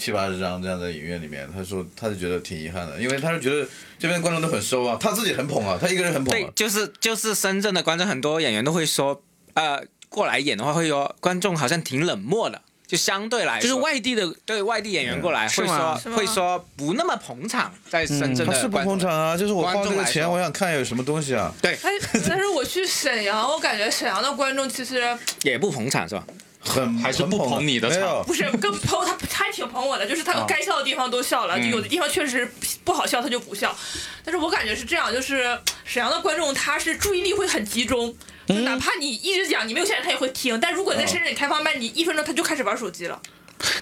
[0.00, 6.46] 七八十张这样在影院里面，他说他就觉得挺遗憾的，因为他是觉得这边观众都很收啊，他自己很捧啊，他一个人很捧啊，。
[6.46, 9.20] 对就是就是深圳的观众，很多演员都会说，
[9.54, 21.52] 呃，过来演的话会说观众好像挺冷漠的，就相对来说，就是外地的，对外地演员过来会说会说不那么捧场，在深圳他是不的观众捧场啊，就是我花这个钱，我想看有什么东西啊。
[21.60, 21.74] 对。
[21.82, 21.90] 哎，
[22.26, 25.04] 但是我去沈阳，我感觉沈阳的观众其实
[25.42, 26.24] 也不捧场是吧？
[26.60, 28.24] 很还是不捧你的场。
[28.24, 32.50] 不是跟捧他，他还挺捧我的，就是他该笑的地方都笑了，就有的地方确实
[32.84, 33.76] 不好笑他就不笑。
[34.24, 38.16] 但是我感觉是这样，就是沈阳的观众他是注意力会很集中。
[38.48, 40.58] 就哪怕你一直讲，你没有线他也会听。
[40.58, 43.20] 但如果在深圳你开放麦，你一分钟他就开始玩手机了。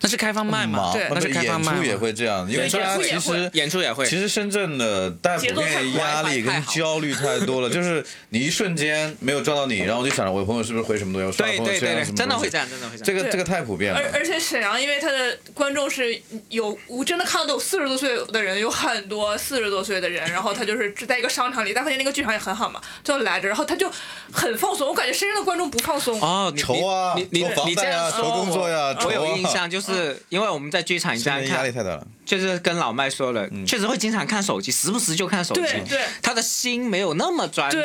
[0.01, 0.93] 那是开放麦嘛？
[0.93, 1.97] 对那是开放麦演出也。
[1.97, 13.05] 会这样，因为对大家其实演出也会，其实深圳的大家普遍压力跟焦虑太多了， 就是你一瞬间没有撞到你，然后我就想着我的朋友是不是回什么东西，我刷对朋友对对对，圈啊什么东西真的会这样，真的会这样。
[13.05, 14.21] 这个这个太普遍了而。
[14.21, 23.91] 而且沈阳，因为他的观众是有，我真的看到都有四十多岁的人，有很多四十多岁的人，然后他就是只在一个商场里，大饭店那个剧场也很好嘛，就来着，然后他就
[24.33, 24.87] 很放松。
[24.89, 26.21] 我感觉深圳的观众不放松。
[26.21, 36.01] 啊，愁啊你你你这贷啊样说，愁工作呀我我有印象，就是因为我们在剧场这样现在压力，太大了，就是跟老麦说了，确实会经常看手机，时不时就看手机对，对。
[36.23, 37.79] 他的心没有那么专注，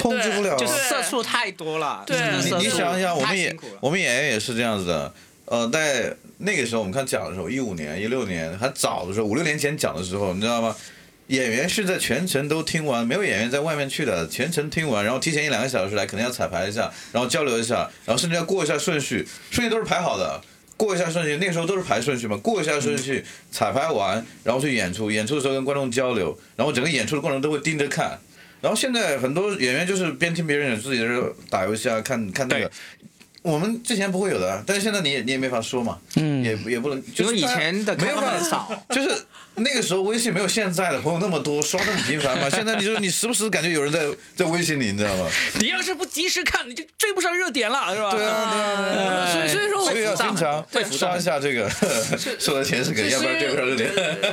[0.00, 0.56] 控制不了啊。
[0.56, 2.16] 就是对色素太多了，对。
[2.16, 5.12] 你你想一想，我们也我们演员也是这样子的。
[5.46, 10.76] 呃，在那个时候我们看讲的时候，一五年、一六年还早的时候，五六年前讲的时候，你知道吗？
[11.28, 20.40] 演员是在全程都听完，没有演员在外面去的，全程听完，然后提前一两个小时来，可能要彩排一下，然后交流一下，然后甚至要过一下顺序，顺序都是排好的，
[20.78, 28.18] 过一下顺序，那个时候都是排顺序嘛，过一下顺序，彩排完，然后去演出，演出的时候跟观众交流，然后整个演出的过程都会盯着看。
[28.62, 32.70] 然后现在很多演员就是边听别人演，自己在这打游戏啊，看看那个。
[33.42, 39.10] 我们之前不会有的，但是现在你也你也没法说嘛，嗯也也不能，就是以前的没有办法少， 就是
[39.58, 42.48] 那个时候微信没有现在的朋友那么多，刷那么频繁嘛。
[42.50, 44.06] 现在你说你时不时感觉有人在
[44.36, 45.28] 在微信里，你知道吗？
[45.60, 48.10] 你要是不及时看，你就追不上热点了，是吧？
[48.10, 49.32] 对啊，对啊，对啊。
[49.32, 51.68] 所以所以说我所以要经常刷一下这个，
[52.38, 53.90] 说的全是梗，要不然追不上热点。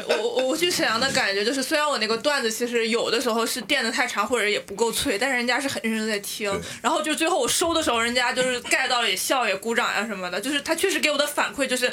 [0.08, 6.52] 我我我去沈阳的感觉就是，虽然我那个段子其实有的时候是垫的太长或者也不够脆，但是人家是很认真在听。
[6.82, 11.92] 然后就最后我收的时候，人家就是 get 到也笑也鼓掌呀、什么的，就是他确实给我的反馈就是。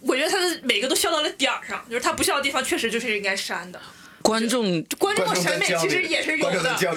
[0.00, 3.80] 我觉得他的每个都笑到了点儿上，就是他不笑的地方确实就是应该删的。
[4.20, 6.88] 观众观众的审美其实也是有的对，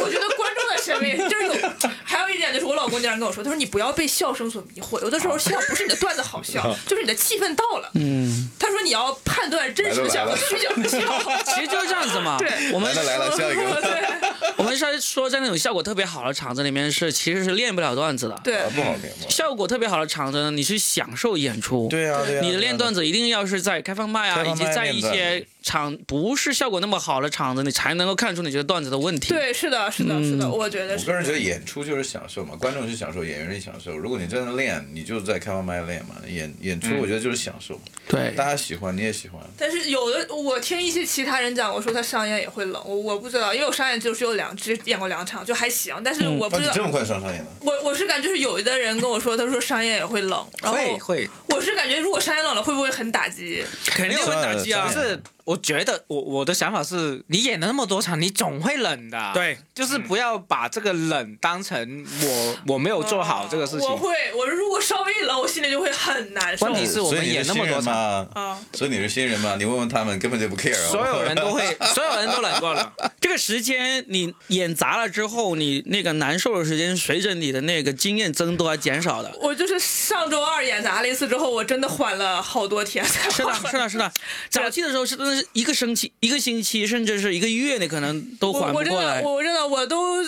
[0.00, 1.54] 我觉得观众的审美就是有。
[2.02, 7.90] 还有一点就是我老公经常跟我说，他说你不要被笑声所迷惑，有的时候笑不是你的段子好笑，就是你的气氛到了。
[7.94, 10.98] 嗯，他说你要判断真实的笑和虚假的笑。
[11.44, 12.36] 其实就是这样子嘛。
[12.38, 13.62] 对我们来了来了，笑一个。
[13.80, 14.15] 对
[14.56, 18.40] 我们是说在那种效果特别好的场子里面是其实是练不了段子的。
[18.42, 19.02] 对啊，不好听。
[19.02, 21.88] 不好听效果特别好的场子呢，你是享受演出。
[21.88, 22.40] 对啊，对啊。
[22.42, 29.28] 你的练段子，一定要是在开放麦啊，以及在一些场不是效果那么好的场子，你才能够看出你这个段子的问题。
[29.28, 31.12] 对，是的，是的，是的，我觉得我个。
[31.12, 33.96] 人觉得演出就是享受嘛，观众是享受，演员是享受。
[33.96, 36.14] 如果你真的练，你就在开放麦练嘛。
[36.28, 39.40] 演演出，我觉得就是享受，对大家喜欢，你也喜欢。
[39.56, 45.94] 但是有的，我听一些其他人讲，我说他商演也会冷，我我不知道，因为我商演就只有两，只演过两场，就还行。
[46.04, 47.48] 但是我不哦，知道，你这么快上商演了？
[47.60, 53.64] 我我是感觉就是有的人跟我说，他说商演也会冷，然后会会，我是感觉如果商演冷了，会不会很打击？
[53.86, 55.18] 肯定会打击啊是。
[55.46, 59.30] 是我觉得我我的想法是，你演了那么多场，你总会冷的。
[59.32, 63.88] 对，就是不要把这个冷当成我我没有做好这个事情。
[63.88, 66.66] 我会，我如果稍微一冷，我心里就会很难受。
[66.66, 67.94] 问题是我们演那么多场，
[68.34, 70.88] 啊，所以你是新人嘛，你问问他们根本就不 care 啊。
[70.90, 71.62] 所有人都会，
[71.94, 72.92] 所有人都冷过了。
[73.20, 79.32] 这个时间你演砸了之后，你那个难受的时间随着你的那个经验增多而减少的。
[79.40, 84.12] 我就是上周二演砸了一次之后，我真的缓了好多天才是的，是的，是的。
[84.50, 89.22] 早期的时候是真的一个星期、一个星期，甚至是一个月，你可能都缓不我真的过来。
[89.22, 90.24] 我真的我都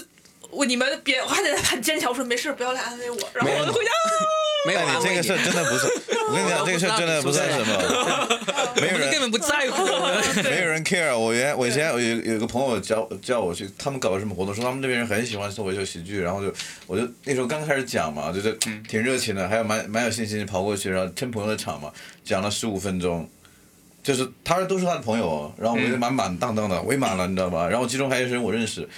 [0.51, 3.91] 我你们别我还得很坚强，我说没事，不要来安慰我，然后我就回家。
[4.67, 5.87] 没有你这个事真的不是，
[6.29, 8.41] 我跟你讲，这个事真的不算什么，
[8.81, 9.85] 没有人根本不在乎。
[10.43, 11.17] 没有人 care。
[11.17, 16.53] 我原我以前有有个朋友叫叫我去，他们搞个什么活动，说他们那边人很喜欢脱口秀喜剧，然后就
[16.89, 18.53] 我就那时候刚开始讲嘛，就是
[18.89, 21.93] 挺热情的，还有蛮蛮有信心跑过去，然后撑朋友的场嘛，
[22.25, 23.31] 讲了十五分钟。
[24.09, 27.69] 就是他都是他的朋友哦，然后围得满满当当的，围满了，你知道吧？
[27.69, 28.89] 然后其中还有一些人我认识，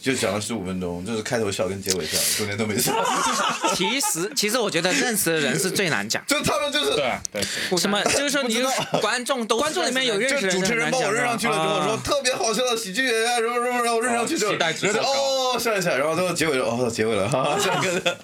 [0.00, 2.92] 就讲了十五分钟，就是开头笑跟结尾笑，中间都没笑。
[3.76, 6.24] 其实其实我觉得认识的人是最难讲。
[6.26, 7.42] 就他们就是对啊对，
[7.76, 8.02] 什么？
[8.12, 8.62] 就是说你
[9.00, 18.16] 观众都 观众里面有认识的人就主持人把我认上去了之后说啊特别好笑的喜剧演员，什么什么，然后我认上去之后，期哦笑一笑，然后最后结尾就，哦结尾了，哈哈，这样跟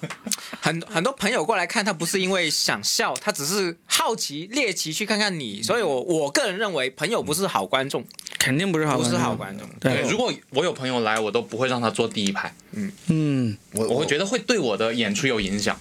[0.59, 5.61] 很很多朋友过来看他不是因为想笑，他只是好奇猎奇去看看你。
[5.61, 8.03] 所以我我个人认为朋友不是好观众，
[8.39, 9.67] 肯定不是好不观众，是好观众。
[9.79, 15.77] 对对，如果我有朋友来，我都不会让他坐第一排，嗯嗯，我我会觉得会对我的演出有影响。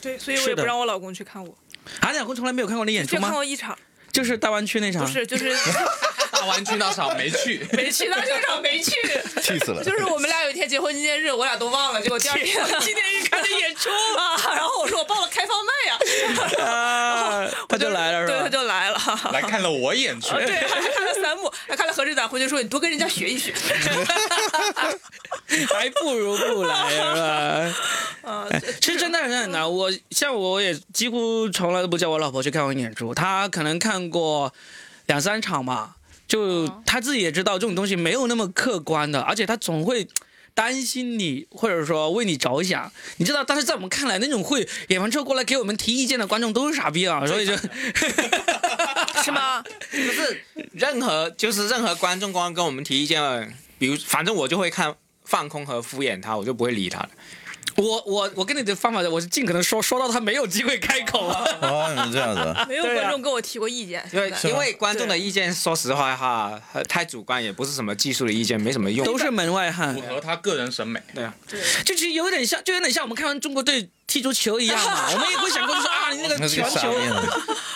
[0.00, 1.56] 对，所以我也不让我老公去看我，
[2.00, 3.34] 俺老公从来没有看过你演出就看吗？
[3.34, 3.76] 过一场，
[4.12, 5.04] 就是大湾区那场。
[5.04, 5.54] 不是就是
[6.42, 8.90] 大湾区那场没去，没去， 那这场没去。
[9.40, 9.84] 气死了。
[9.84, 12.46] 就是我们俩有一天结婚纪念日，我俩都忘了，结果第二天
[12.80, 13.88] 纪念日 看的演出
[14.18, 15.72] 啊，然后我说我报了开放麦
[16.58, 18.48] 呀，啊， 他就来了是对，他？
[18.48, 18.98] 就来了。
[19.32, 20.30] 来看了我演出。
[20.34, 23.54] 对，还看了三幕，还看了何志展，回去说你多跟人家学一学。
[25.72, 28.32] 还不如不来是吧？
[28.32, 28.48] 啊，
[28.80, 29.70] 其实真的很很难。
[29.72, 34.52] 我像我也几乎从来都不叫我老婆去看我演出，她可能看过
[35.06, 35.94] 两三场嘛，
[36.32, 40.08] 就他自己也知道这种东西没有那么客观的，而且他总会。
[40.54, 47.56] 担心你，或者说为你着想，你知道，但是在我们看来，那种会演完之后过来给我们提意见的观众都是傻逼啊，所以就
[49.24, 49.62] 是吗？
[49.62, 57.08] 不是任何就是任何观众光跟我们提意见，比如反正我就会看放空和敷衍他，我就不会理他的。
[57.76, 61.44] 我我我跟你的方法，我是尽可能说说到他没有机会开口啊。
[61.62, 69.04] 哦，你是这样子啊， 没有观众跟我提过意见，因为现在因为观众的意见，说实话哈，太主观，也不是什么技术的意见，没什么用。
[69.06, 71.00] 都是门外汉符，合他个人审美。
[71.14, 71.34] 对啊，
[71.84, 75.08] 就其实有点像，就有点像我们看完中国队踢足球一样嘛。
[75.12, 76.92] 我们也会想过，就说啊，你那个传球。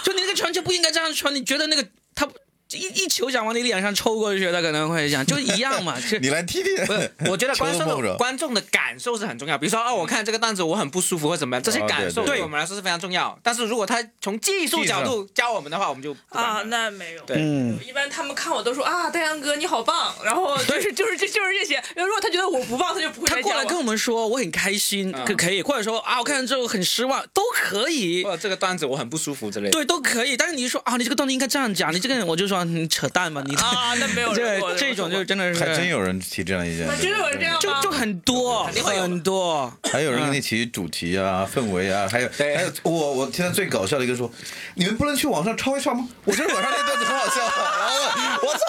[0.02, 1.84] 就你那个传球不应该这样传，你觉得那个
[2.14, 2.28] 他
[2.72, 5.96] 一一球想往你脸上抽过去，他可能会想，就一样嘛。
[6.00, 6.76] 就 你来踢踢。
[6.84, 9.56] 不是，我觉得观众 观众的感受是很重要。
[9.56, 13.38] 比如说，哦，我看这个段子我很不舒服或怎么样，这些哦感受对我们来说是非常重要。
[13.42, 17.22] 但是如果他从技术角度教我们的话，我们就啊，那没有。
[17.24, 21.74] 对嗯，一般他们看我都说啊，大阳哥你好棒，然后 就是就是这就是这些。
[21.94, 28.30] 然后如果他觉得我不棒，他就不会他过来跟我们说我很开心，嗯可可以，或者说啊我看了之后很失望，都可以或。
[28.32, 29.70] 者这个段子我很不舒服之类的。
[29.70, 37.58] 对，都可以，但是你说啊，你这个段子应该这样讲，你这个人我就说你扯淡吧，你啊，那没有 这这种就真的是还真有人提这样的意见啊，真的有人这样？
[37.60, 44.30] 就就很多很多， 还有人跟你提主题啊、氛围啊，还有还有我我听到最搞笑的一个说，
[44.74, 46.06] 你们不能去网上抄一抄吗？
[46.24, 48.60] 我觉得网上那段子很好笑， 然后我操，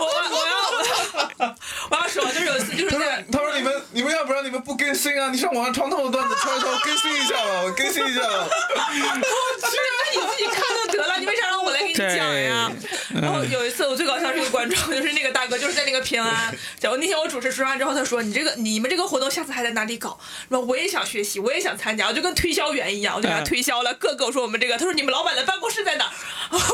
[0.00, 0.53] 我我要
[1.90, 5.30] 我要说，就是有一次就是他说在他说你们你们要不然你们不更新啊？
[5.30, 8.48] 你上网上抄那么多段子，抄一抄， 更新一下吧，我更新一下吧。
[8.84, 12.70] 那你自己看就得了，你为啥让我来给你讲呀？
[13.20, 16.54] 然后有一次我最搞笑是个观众，就是那个大哥，就是在那个平安。
[16.80, 20.18] 然后那天我主持说完之后，他说：“你这个你们这个活动下次还在哪里搞？”
[20.48, 23.94] 然后我也想学习，我也想参加，我就跟推销员一样，我就给他推销了。
[23.94, 26.10] 各个我说我们这个，他说你们老板的办公室在哪儿？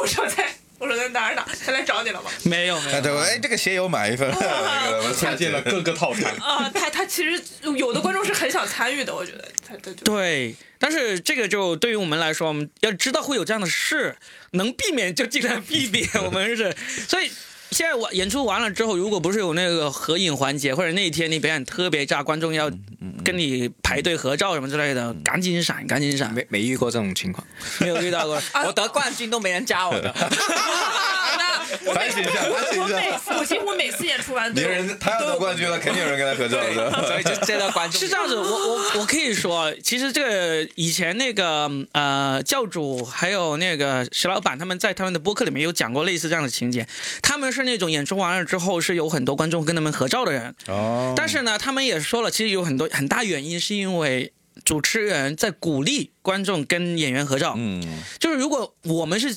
[0.01, 1.47] 我说在，我说在哪儿哪？
[1.65, 2.31] 他来找你了吗？
[2.45, 2.97] 没有没有。
[2.97, 6.35] 哎，对，哎，这个鞋有买一份， 那个我看见了 各个套餐。
[6.37, 7.41] 啊，他他其实
[7.77, 14.17] 有的观众是很想参与的，我觉得他他就对，但是这个就对于我们来说，我们要知道会有这样的事，
[14.53, 16.09] 能避免就尽量避免。
[16.25, 16.75] 我们是，
[17.07, 17.31] 所以
[17.71, 22.71] 现在我演出完了之后，如果不是有那个合影环节，或者那一天你表演特别炸，观众要
[23.25, 26.33] 跟你排队合照什么之类的，赶紧闪，赶紧闪。
[26.35, 27.47] 没没遇过这种情况，
[27.79, 30.15] 没有遇到过， 我得冠军都没人加我的。
[31.95, 32.97] 反省一下，反省我一下。
[32.99, 36.91] 每次我几乎每次演出完都有别人他要得冠军了，肯定有人跟他合照的。
[37.07, 46.87] 所以就这个观众是这样子，我我我可以说，其实这个以前那个呃教主还有那个石老板他们在他们的播客里面有讲过类似这样的情节，
[47.23, 54.33] 他们是那种演出完了之后是有很多观众跟他们合照的人，哦但是呢，他们也说了，其实有很多很大原因是因为
[54.65, 57.83] 主持人在鼓励观众跟演员合照，嗯，
[58.19, 59.37] 就是如果我们是。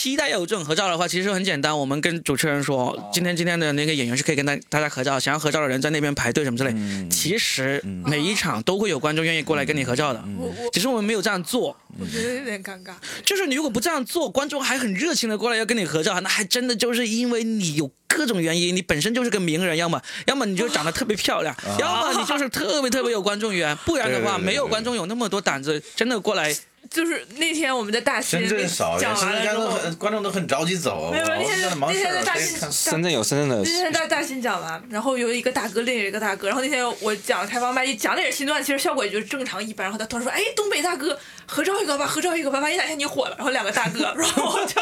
[0.00, 6.74] 期待要有这种合照的话，其实很简单，我们跟主持人说，今天今天的那个演员是可以跟大大家合照，想要合照的人在那边排队什么之类。
[7.10, 11.76] 其实每一场都会有观众愿意过来跟你合照的，我我只是我们没有这样做。
[11.98, 12.94] 我觉得有点尴尬。
[13.26, 26.56] 就是你如果不这样做，观众还很热情的过来要跟你合照，那还真的就是因为你有各种原因，你本身就是个名人，要么要么你就长得特别漂亮，要么你就是特别特别有观众缘，不然的话对对对对没有观众有那么多胆子真的过来。
[26.90, 39.84] 就是那天我们在大兴深圳少，讲完了之后，观众都很着急走，没有没有那天那天在大兴深圳有深圳的那天在大兴讲完，然后有一个大哥，另一个大哥，然后那天我讲开放麦，一讲的也是新段，其实效果也就正常一般。
[39.84, 41.16] 然后他突然说：“哎，东北大哥，
[41.46, 44.80] 合照一个吧，合照一个吧，万一哪天你火了。”然后两个大哥，然后我就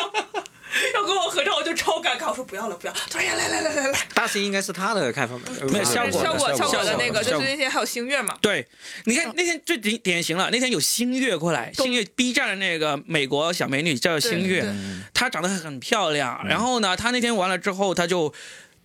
[0.95, 2.93] 要跟我合照，我就超尴尬，我说不要了，不要。
[2.93, 8.67] 他说：“哎呀，来来来来来，大兴应该是他的开放麦，没有效果效果效果的那个，就是那天还有星月嘛，对，
[9.05, 14.65] 你看那天最典典型了，那天有星月过来，星月 B 站的那个美国小美女叫星月
[15.15, 16.41] 她长得很漂亮。
[16.47, 18.33] 然后呢，她那天完了之后，她就。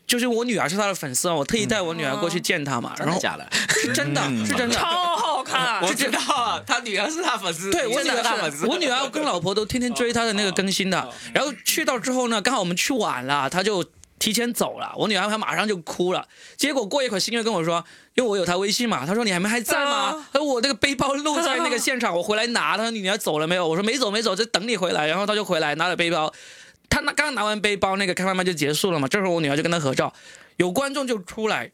[0.06, 3.50] 就是我女儿是她的粉丝啊，我特意带我女儿过去见她嘛，然后真的假的？
[3.72, 5.16] 是真的，是真的，超
[5.46, 5.82] 好看。
[5.82, 13.84] 我知道，他女儿是他粉丝，对我女真的是他粉儿丝，我女儿跟老婆都天天追他的那个更新的，然后去到之后呢，刚好我们去晚了，她就
[14.20, 16.28] 提前走了，我女儿她马上就哭了。
[16.56, 17.84] 结果过一会儿，新月跟我说，
[18.16, 20.40] 因为我有她微信嘛，她说你还没还在吗他？
[20.40, 22.78] 说我那个背包落在那个现场，我回来拿。
[22.78, 23.68] 她说你女儿走了没有？
[23.68, 25.08] 我说没走没走，就等你回来。
[25.08, 26.34] 然后她就回来拿了背包，
[26.90, 29.08] 她拿刚拿完背包，那个开放麦就结束了嘛。
[29.08, 30.14] 这时候我女儿就跟她合照，
[30.58, 31.72] 有观众就出来。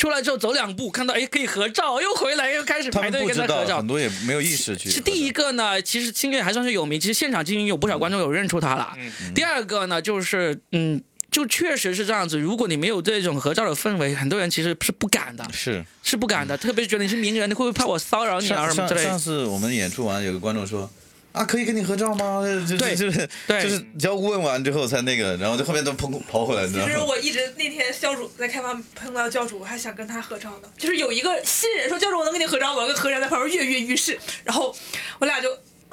[0.00, 3.86] 出来之后走两步，看到哎可以合照，又回来又开始他排队们不知道，跟他合照很。
[3.86, 4.88] 多也没有意识去。
[4.88, 8.96] 是第一个呢，其实星月还算是有名，其实现场经营有不少观众有认出他了。
[9.34, 12.38] 第二个呢，就是嗯，就确实是这样子。
[12.38, 16.56] 如果你没有这种合照的氛围，很多人其实是不敢的，是是不敢的。
[16.56, 19.06] 特别是觉得你是名人，你会不会怕我骚扰你啊什么之类的？
[19.06, 20.90] 上次我们演出完，有个观众说。
[21.32, 22.42] 啊，可以跟你合照吗？
[22.68, 26.90] 就对就是对就是只要问完之后才那个，然后就后面都跑跑回来，你知道吗？
[26.92, 30.68] 其实我一直那天教主在开发碰到教主，我还想跟他合照呢。
[30.76, 32.82] 就是有一个新人说教主我能跟你合照吗？
[32.82, 34.74] 我跟何然在旁边跃跃欲试，然后
[35.20, 35.48] 我俩就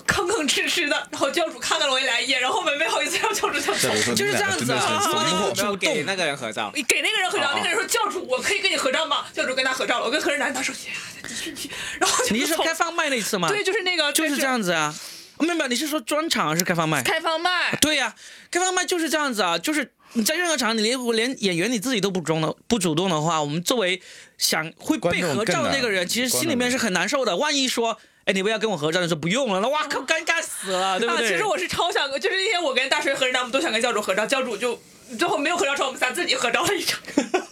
[0.08, 3.90] 吭吭哧哧的，然后教主看到了我一来一眼，然后我们没好意思让教主教走。
[3.90, 6.72] 再比如说就是这样子啊你们俩真的是如果你怂货不没有给那个人合照。
[6.88, 9.26] 给那个人合照，哦那个人说教主我可以跟你合照吗？
[9.34, 10.92] 教主跟他合照了，我跟何然男他说呀，
[11.30, 11.70] 你去你去，
[12.00, 13.48] 然后你是说开放麦那次吗？
[13.50, 14.96] 对，就是那个就是这样子啊。
[15.40, 17.02] 没有没有，你是说专场还是开放麦？
[17.04, 18.14] 开放麦，对呀、
[18.50, 24.02] 开放麦就是这样子啊，就是你在任何场合，你连我连演员你自己都不主动的不主动的话，我们作为
[24.38, 27.36] 想会被合照的那个人，其实心里面是很难受的。
[27.38, 31.28] 万一说，哎，你不要跟我合照，你说不用了，那哇靠，尴尬死了，对不对？
[31.28, 34.80] 啊，其实我是超想，就是那天我跟大锤合照，我们都想跟教主合照，教主就
[35.20, 37.00] 最后没有合照成，我们仨自己合照了一张，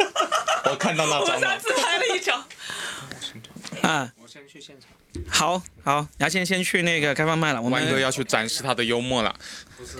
[0.71, 1.39] 我看到那我张了。
[1.47, 2.43] 们仨自拍了一张。
[3.81, 4.89] 啊，我先去现场。
[5.29, 9.33] 好好，牙签先去那个开放麦了，我们万哥要去展示他的幽默了。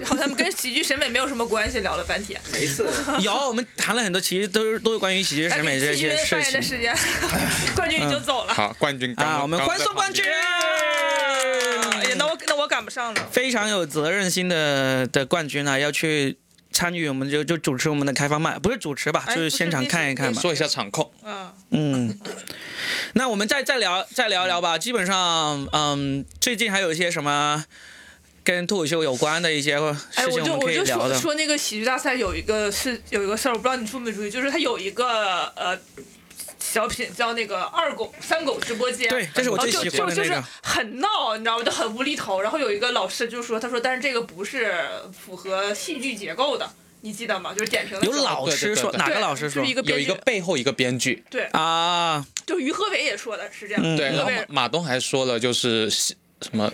[0.03, 2.41] 好像跟喜剧审美没有什么关系，聊了半天。
[2.51, 2.86] 没事，
[3.22, 6.95] 有我们谈了很多，其实都是都是关于喜剧审美这些上事情 演的时间，
[7.76, 8.53] 冠军已经走了。
[8.53, 9.41] 好，冠军刚啊。
[9.41, 10.26] 我们欢送冠军。
[10.26, 13.28] 哎呀，那我那我赶不上了。
[13.32, 16.38] 非常有责任心的的冠军啊，要去
[16.76, 20.41] 参与，我们就就主持我们的开放麦，不是主持吧，哎就是现场看一看吧。
[20.41, 22.19] 说一下场控，嗯，嗯，
[23.13, 24.78] 那我们再再聊再聊一聊吧。
[24.78, 27.63] 基本上，嗯，最近还有一些什么
[28.43, 29.76] 跟脱口秀有关的一些
[30.15, 31.13] 哎，事情我就我就可以聊的。
[31.15, 35.80] 说说那个喜剧大赛有一个是有一个事儿，我不知道你注没注意，就是它有一个呃
[36.76, 39.07] 小品叫那个二狗三狗直播间。
[39.07, 40.47] 对，这是我最然后就喜欢的就就是那个。
[40.61, 41.63] 很闹，你知道吗？
[41.63, 42.41] 就很无厘头。
[42.41, 44.76] 然后有一个老师就说，他说，但是这个不是
[45.17, 46.69] 符合戏剧结构的，
[46.99, 47.53] 你记得吗？
[47.53, 52.26] 就是点评的有时候老师说，对对对哪个老师说就是一个编剧有一个背后一个编剧，对，啊？
[52.45, 53.82] 就于和伟也说的是这样。
[53.82, 56.13] 嗯对，然后于和伟马马东还说了，就是什
[56.51, 56.69] 么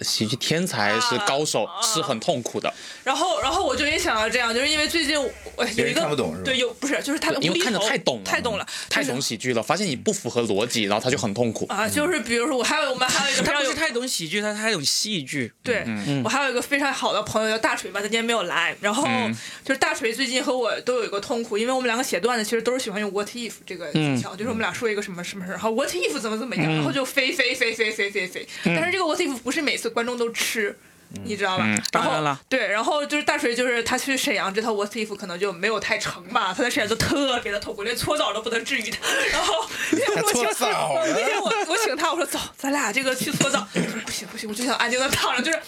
[0.00, 2.72] 喜剧天才是高手，啊是很痛苦的。
[3.04, 11.66] 然后，然后我就也想到这样，就是因为最近我有一个看不懂是吧对，有不是就是他的因为看的无厘头太懂了，太懂了，太懂喜剧了，发现你不符合逻辑，然后他就很痛苦。
[11.68, 15.52] 啊，就是比如说我还有我们还有一个非常有他不是太懂喜剧，他太懂戏剧。
[15.62, 15.84] 对，
[16.24, 18.74] 我还有一个非常好的朋友叫大锤吧，他今天没有来。
[18.80, 28.46] 然后嗯就是大锤最近和我都有一个痛苦，因为我们两个写段子其实都是喜欢用 what if 这个技巧，就是我们俩说一个什么什么事儿，然后 what if 怎么怎么样，然后就飞飞飞飞飞飞飞。
[28.64, 30.78] 但是这个 what if 不是每次观众都吃。
[31.24, 31.64] 你知道吧？
[31.66, 38.98] 嗯然后然对，然后就是大锤，就是他去沈阳这套 what if 可能就没有太成吧，他在沈阳就特别的痛苦，连搓澡都不能治愈他。
[39.30, 39.54] 然后
[39.92, 43.58] 那天我请搓澡那天我我请他，我说走，咱俩这个去搓澡。
[43.74, 45.60] 他说不行不行，我就想安静的躺着，就是，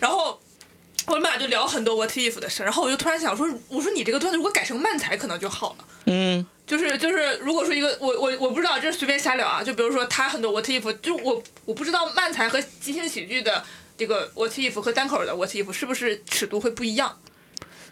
[0.00, 0.40] 然后。
[1.06, 5.84] 我们俩就聊很多 what if 的事，然后我就突然想说，我说你这个段子如果改成漫才可能就好了。
[6.10, 9.62] 嗯，就是就是，如果说一个我我我不知道，这是随便瞎聊啊。
[9.62, 13.62] 就比如说他很多 what if，就我我不知道漫才和即兴喜剧的
[13.96, 17.18] 这个 what if 和单口的 what if 是不是尺度会不一样？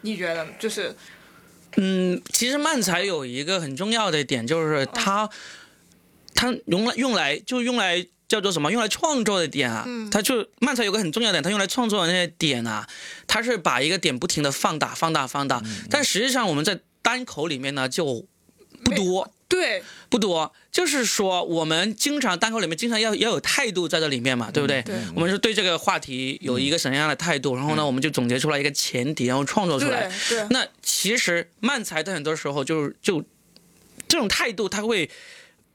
[0.00, 0.46] 你觉得？
[0.58, 0.96] 就是
[1.76, 5.28] 嗯，其实漫才有一个很重要的点，就是它，
[6.34, 8.72] 它用来用来就用来叫做什么？
[8.72, 12.88] 用来创作的点啊，嗯它就漫才有个很重要的点，它用来创作的那些点啊，
[13.26, 18.26] 它是把一个点不停的放大、放大、放大，但实际上我们在单口里面呢就
[18.84, 19.32] 不多。
[19.48, 24.82] 对不多，就是说我们经常单口里面经常要要有态度在这里面嘛，对不对？
[24.82, 30.40] 对我们是对这个话题有一个什么样的态度，然后呢，我们就总结出来一个前提，然后创作出来对。
[30.40, 33.22] 对，那其实漫才的很多时候就是就
[34.08, 35.08] 这种态度，他会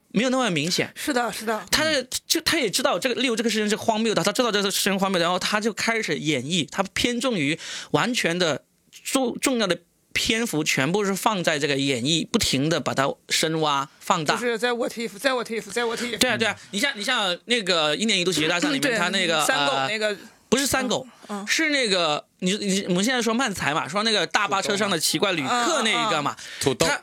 [0.08, 0.92] 没有那么明显。
[0.94, 7.58] 是的，是的，他的就他也知道这个，例如这个事情是荒谬的，他知道这个事情荒谬的，然后他就开始演绎，他偏重于
[7.92, 8.66] 完全的
[9.02, 9.78] 重重要的
[10.12, 14.34] 篇幅全部是放在这个演绎，不停的把它深挖放大。
[14.34, 16.18] 就是在 what if，在 what if，在 what if。
[16.18, 20.16] 对啊，对啊，你像你像那个一年一度喜剧大赛里面，他那个三狗呃那个，
[20.48, 27.02] 不是三狗，嗯是那个你你我们现在说漫才嘛，说那个大巴车上的奇怪旅客那一个嘛，土豆，他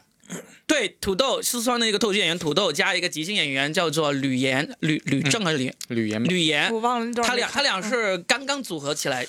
[0.67, 5.73] 对土豆四川的一个脱口秀演员土豆加一个即兴演员叫做吕岩吕吕正还是吕？
[5.87, 6.71] 吕岩吕岩。
[6.71, 9.25] 我，忘了他俩他俩是刚刚组合起来。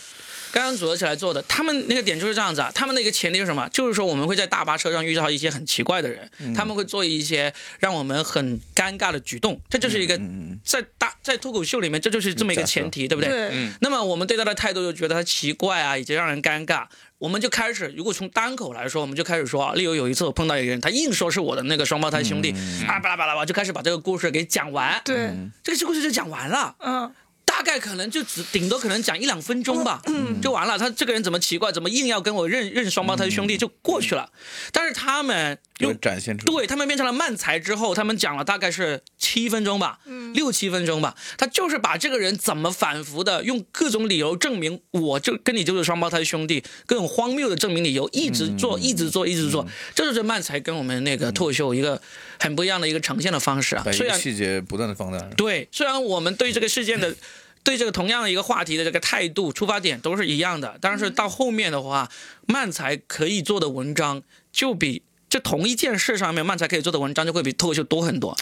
[0.53, 2.71] 刚刚组合起来做的，他们那个点就是这样子啊。
[2.75, 3.69] 他们那个前提是什么？
[3.71, 10.21] 就是说我们会在大巴车上遇到一些很奇怪的人，他们会做一些让我们很尴尬的举动，这就是一个
[10.65, 13.71] 在大在脱口秀里面，这就是这么一个前提，对不对？
[13.81, 16.87] 那么我们对他的态度就觉得他奇怪啊，以及让人尴尬。
[17.19, 22.51] 我们就开始，如果从单口来说，我们就开始说啊，例如有一次我碰到一个人，他硬说是我的那个双胞胎兄弟，
[22.89, 24.99] 啊巴拉巴拉巴拉，就开始把这个故事给讲完。
[25.05, 25.29] 对，
[25.63, 27.13] 这个故事就讲完了，嗯，
[27.61, 30.01] 大概可能就只顶多可能讲一两分钟吧，
[30.41, 30.79] 就完了。
[30.79, 34.31] 他这个人怎么奇怪，怎么硬要跟我认认双胞胎兄弟，就过去了。
[34.73, 39.99] 但是他们又展现出对他们变成了慢才之后，他们讲了大概是七分钟吧，
[40.33, 41.15] 六七分钟吧。
[41.37, 49.67] 他就是把这个人怎么反复的用各种理由证明，我就跟你就是双胞胎兄弟，各种荒谬的证明理由，一直做，一直做，一直做。
[49.95, 52.01] 这就是慢才跟我们那个脱口秀一个
[52.39, 55.19] 很不一样的一个呈现的方式啊虽然细节不断的放大。
[55.37, 57.15] 对，虽然我们对这个事件的。
[57.63, 62.11] 对这个同样的一个话题的这个态度、出发点都是一样的，但是到后面的话，
[62.47, 68.37] 漫才可以做的文章就比这同一件事上面，漫才可以做的文章就会比脱口秀多很多。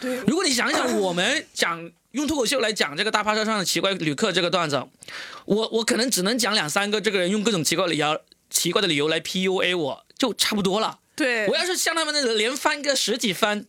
[0.00, 4.82] 对，如果你想一想， 我们讲用脱口秀来讲这个大巴车上的奇怪旅客这个段子，
[5.44, 10.98] 我我可能只能讲两三个，这个人用各种奇怪理由、奇怪的理由来 PUA 我，就差不多了。
[11.16, 13.66] 对，我要是像他们那个连翻个十几番，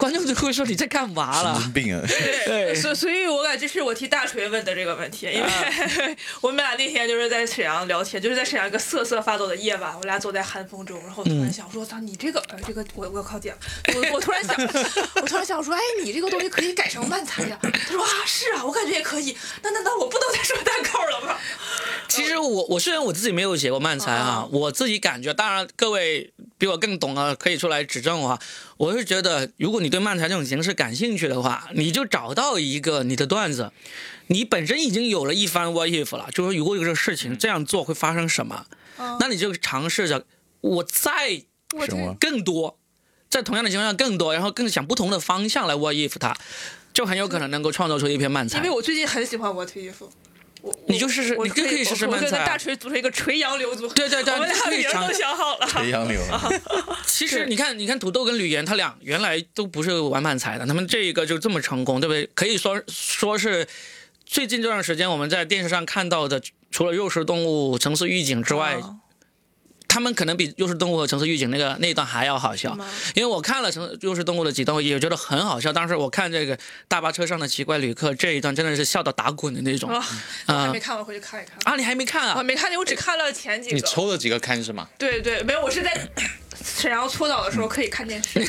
[0.00, 1.58] 观众就会说你在干嘛神了？
[1.60, 2.00] 经病啊！
[2.46, 5.48] 对所所以，我感觉这是我替大锤问的这个问题，因为、
[6.40, 13.54] 我们俩那天就是在沈阳聊天，就是在沈阳一个瑟瑟发抖的夜晚，我俩坐在寒风中，然后突然想说，操，你这个，呃，这个我我要考点，
[13.94, 14.56] 我我突然想，
[15.20, 17.58] 我突然想说，哎，你这个东西可以改成慢才呀？
[17.60, 21.36] 他说啊，是啊，我感觉也可以，那那那我不能再说单口了吗？
[22.08, 28.40] 其实我我虽然我自己没有写过漫才啊，我自己感觉，当然各位比我更懂啊，可以出来指正我啊。
[28.80, 33.70] 我是觉得，如果你对漫才这种形式感兴趣的话，你就找到一个你的段子，
[34.28, 38.64] 你本身已经有了一番 what if 了，就是如果有这个事情这样做会发生什么，
[39.20, 40.24] 那你就尝试着
[40.62, 41.42] 我再
[41.84, 42.78] 什么更多，
[43.28, 46.34] 在同样的情况下更多，然后更想不同的方向来 what if 它，
[46.94, 48.70] 就很有可能能够创造出一篇漫才因为。
[48.70, 50.10] 我最近很喜欢我推衣服。
[50.62, 55.66] 我你就试试你就可以试试我漫才啊我跟大锤组成一个垂杨柳组合，对对对 我们俩可以尝名都想好了。
[55.66, 56.20] 垂杨柳，
[57.06, 62.28] 其实你看，你看土豆跟吕岩，他俩原来都不是玩慢才的，他们这一个就这么成功，对不对？
[62.34, 63.66] 可以说说是
[64.24, 66.40] 最近这段时间我们在电视上看到的，
[66.70, 68.96] 除了肉食动物、城市预警之外，哦
[69.90, 72.78] 他们可能比又是动物和城市预警那个那一段还要好笑。
[73.14, 75.72] 因为我看了城又是动物的几段，我也觉得很好笑。
[75.72, 79.96] 当时我看这个大巴车上的奇怪旅客这一段，真的是笑到打滚的那种啊，
[80.46, 81.56] 我还啊没看，我回去看一看。
[81.64, 81.76] 啊！
[81.76, 82.36] 你还没看啊？
[82.38, 83.74] 我没看见，我只看了前几个。
[83.74, 84.88] 你抽了几个看是吗？
[84.96, 86.08] 对对，没有，我是在
[86.64, 88.38] 沈阳搓澡的时候可以看电视。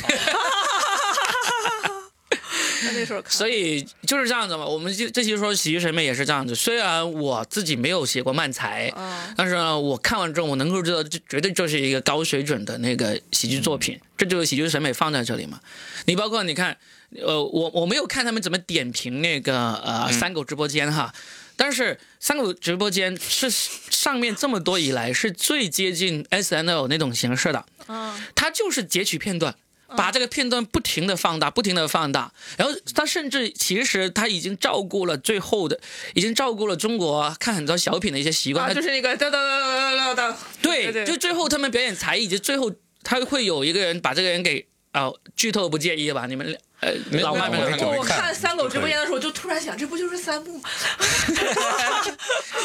[2.84, 4.64] 那那时候看，所以就是这样子嘛。
[4.64, 6.54] 我们这这期说喜剧审美也是这样子。
[6.54, 13.98] 虽然我自己没有写过漫才，嗯但是呢，我看完之后，我能够知道，这绝对就是一个高水准的那个喜剧作品。
[14.16, 15.60] 这就是喜剧审美放在这里嘛。
[16.06, 16.76] 你包括你看，
[17.16, 21.12] 呃，我我没有看他们怎么点评那个呃三狗直播间哈。
[21.54, 29.54] 但是三狗直播间是上面这么多以来是最接近 S N L 那种形式的，嗯它就是截取片段，
[29.96, 35.80] 把这个片段不停的放大，不停的放大，然后他甚至其实他已经照顾了最后的，
[36.14, 38.70] 已经照顾了中国看很多小品的一些习惯。
[38.70, 42.70] 啊，就是那个哒哒哒哒哒哒，对，对就最后他们表演才艺，就最后
[43.02, 46.26] 他会有一个人把这个人给啊、剧透不介意吧？
[46.26, 50.68] 你们呃没老外们没有看过我我看看三狗直播间的时候，就突然想，这不就是三木吗？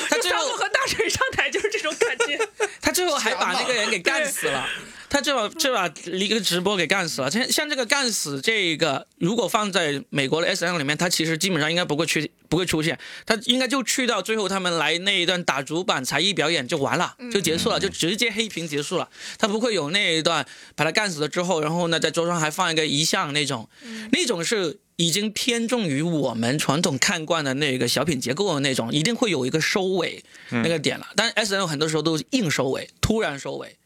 [0.10, 2.38] 他最后 三木和大锤上台就是这种感觉。
[2.82, 4.68] 他最后还把那个人给干死了，
[5.10, 7.32] 他最后就把一个直播给干死了。
[7.32, 19.10] 像像这个干死这个，如果放在美国的 S N 里面，他其实基本上应该不会去不会出现，他应该就去到最后他们来那一段打主板才艺表演就完了，就结束了，就直接黑屏结束了。
[19.38, 20.46] 他不会有那一段
[20.76, 23.70] 把他干死了之后，然后呢在桌上还放一个遗像那种，
[24.12, 24.80] 那种是。
[25.00, 31.06] 已经偏重于我们传统看惯的那个小品结构的那种，一定会有一个收尾那个点了。
[31.16, 33.78] 但 S N 很多时候都是硬收尾，突然收尾，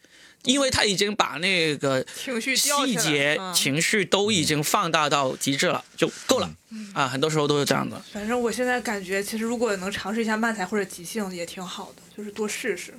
[0.43, 6.49] 因为他已经把那个情绪细节、嗯情绪都已经放大到极致了，就够了
[6.93, 7.07] 啊。
[7.07, 8.01] 很多时候都是这样的。
[8.11, 12.93] 反正我现在感觉，其实如果能尝试一下慢才或者即兴也挺好的，就是多试试。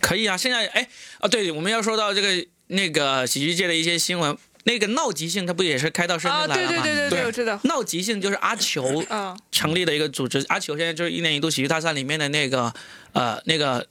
[0.00, 6.82] 可以啊，现在哎啊，对，我们要说到这个那个喜剧界的一些新闻，那个闹即兴，他不也是开到深啊，圳来了吗？
[6.82, 7.60] 对对对对对，我知道。
[7.64, 12.72] 闹即兴就是阿球啊，成立的一个组织，阿球现在就是一年一度喜剧大赛里面的那个
[13.12, 13.86] 呃那个。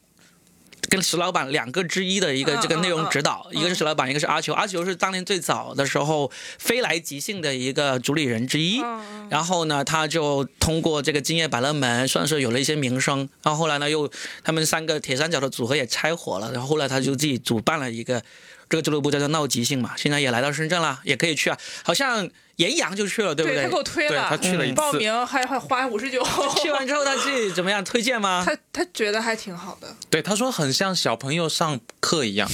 [0.90, 4.54] 跟石老板两个之一的一个嗯这个内容指导，嗯一个是石老板，一个是阿球。
[4.54, 8.82] 阿球是当年最早的时候飞来即兴的一个主理人之一。
[8.82, 13.30] 嗯然后呢，他就通过这个今夜百乐门，算是有了一些名声。
[13.42, 14.12] 然后后来呢，又
[14.44, 16.52] 他们三个铁三角的组合也拆伙了。
[16.52, 18.22] 然后后来他就自己主办了一个
[18.68, 19.94] 这个俱乐部，叫做闹即兴嘛。
[19.96, 21.58] 现在也来到深圳了，也可以去啊。
[21.84, 22.30] 好像
[22.62, 26.24] 严阳就去了，对不对他给我推了，他去了一次报名还还花五十九。
[26.62, 27.84] 去完之后他自己怎么样？
[27.84, 28.44] 推荐吗？
[28.46, 32.48] 他他觉得还挺好的，对，他说很像小朋友上课一样，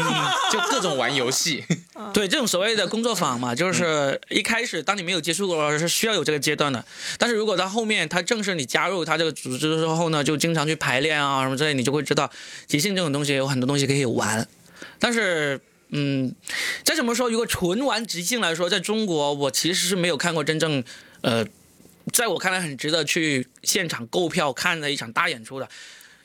[0.52, 1.64] 就各种玩游戏。
[2.12, 6.84] 对，这种所谓的工作坊嘛，就是一开始当你没有接触过，是需要有这个阶段的。
[7.18, 12.30] 但是如果到后面，他正式你加入他这个组织之后呢，就经常去排练啊什么之类，你就会知道
[12.66, 14.46] 即兴这种东西有很多东西可以玩。
[14.98, 15.60] 但是，
[15.96, 16.34] 嗯，
[16.82, 20.82] 再怎么说，如果纯玩即兴来说，在中国我其实是没有看过真正，
[21.20, 21.46] 呃，
[22.12, 25.68] 在我看来很值得去现场购票看的一场大演出的。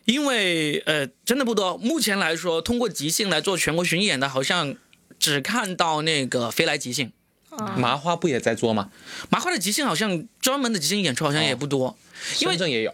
[0.06, 1.78] 因为呃，真的不多。
[1.78, 4.76] 目前来说，通过即兴来做全国巡演的，好像
[5.20, 7.12] 只看到那个飞来即兴。
[7.78, 8.90] 麻花不也在做吗？
[9.30, 11.96] 麻花的即兴好像专门的即兴演出好像也不多，
[12.40, 12.92] 因为深圳也有。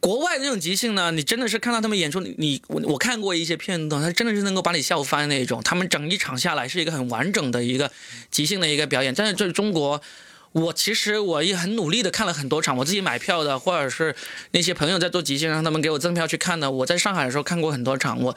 [0.00, 5.62] 国外那种即兴呢，你真的是看到他们演出，你我我看过一些片段，他真的是能够把你笑翻那种。
[5.62, 7.90] 他们整一场下来是一个很完整的一个
[8.30, 10.00] 即兴的一个表演，但是在中国。
[10.52, 14.16] 我其实我也很努力的看了很多场，我自己买票的，或者是
[14.52, 16.70] 那些朋友在做即兴，让他们给我赠票去看的。
[16.70, 18.34] 我在上海的时候看过很多场，我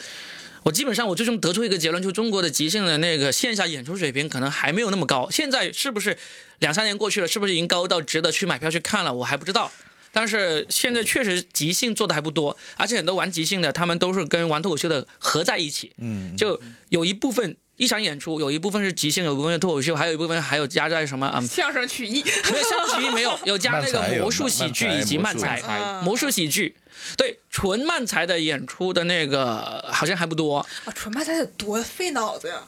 [0.64, 5.30] 我基本上我最终得出一个结论，就中国的即兴的那个线下演出水平可能还没有那么高。
[5.32, 6.18] 现在是不是
[6.59, 9.14] 两三年过去了，是不是已经高到值得去买票去看了？
[9.14, 9.72] 我还不知道。
[10.12, 16.59] 但是现在确实即兴做的还不多，而且很多玩即兴的，他们都是跟玩脱口秀的合在一起，嗯，就
[16.89, 26.01] 有一部分一场演出，有一部分是即兴，有一部分是脱口秀，还有一部分还有加在什么嗯，相声曲艺，没有相声曲艺没有，有加那个魔术喜剧以及漫漫才。
[26.03, 26.76] 魔术喜剧。
[27.18, 32.62] 对，纯漫才的演出的那个好像还不多，啊，纯漫才得多费脑子呀！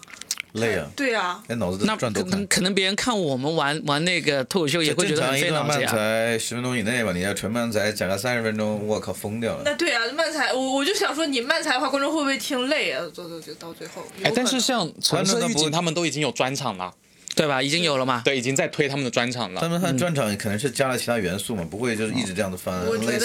[0.54, 2.10] 累啊，对呀，哎，脑子都那可。
[2.10, 6.02] 能可能别人看我们玩玩那个脱口秀也会觉得很常一段漫费脑子呀。
[6.34, 9.64] 才十分钟以内吧，你要纯漫才讲个三十分钟，我靠，疯掉了。
[9.66, 13.04] 那对啊，漫才我我就想说，你漫才的话，观众会不会听累啊？
[13.14, 14.04] 走走就到最后。
[14.24, 16.94] 哎，但是像橙色预警他们都已经有专场了，
[17.36, 17.62] 对吧？
[17.62, 18.22] 已经有了嘛？
[18.24, 19.62] 对，已经在推他们的专场了。
[19.62, 22.74] 他们他专场可能是加了其他元素嘛，不会就是一直这样子翻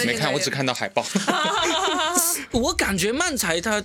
[0.07, 1.05] 没看，我只看到海报。
[2.53, 3.83] 我感觉漫才他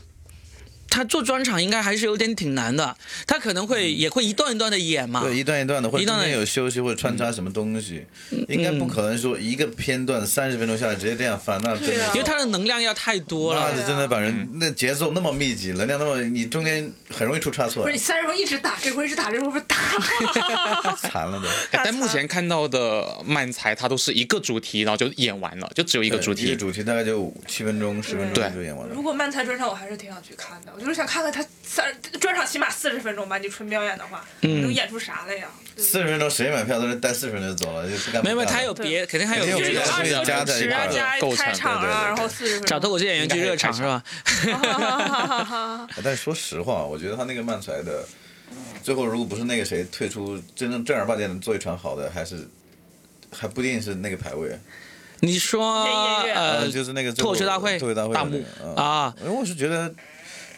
[0.93, 5.21] 他做专场应该还是有点挺难的，他可能会也会一段一段的演嘛。
[5.23, 8.05] 对，一段一段的，或者一段的中间有休息或者穿插什么东西，
[8.47, 13.71] 应该不可能说一个片段三十分钟下来直接这样翻，那真对因为他的能量要太多了。
[13.73, 19.75] 那是真的把人那节奏那么密集，能量那么，你中间很容易出差错不是，你三十分钟一直打，这会儿一直打，这会儿不是打。
[21.09, 21.47] 残了都。
[21.75, 26.45] 哎但目前看到的漫才，它都是一个主题，然后就演完了，就只有一个主题。
[26.45, 29.01] 一个主题大概就七分钟、十分钟就演完了如。
[29.01, 30.71] 果漫才专场，我还是挺想去看的。
[30.83, 31.85] 我就是想看看他三
[32.19, 35.47] 专场起码四十分钟吧，你纯表演的话，嗯能演出啥来呀？
[35.77, 40.67] 四十分钟谁买票都是待四十分钟就走了，就不干没有他有别，肯定还有别的有别的就是有二加在一
[41.35, 42.67] 块场啊，然后四十分钟。
[42.67, 44.03] 找脱口秀演员去热场是吧？
[46.03, 48.05] 但是说实话，我觉得他那个漫才的，
[48.83, 52.45] 最后如果不是那个谁退出，真正正儿八经能做一场好的，还是
[53.31, 54.59] 还不一定是那个排位。
[55.21, 55.85] 你说
[56.35, 59.89] 呃，就是那个脱口秀大会脱口秀大会大幕那个啊，因为我是觉得。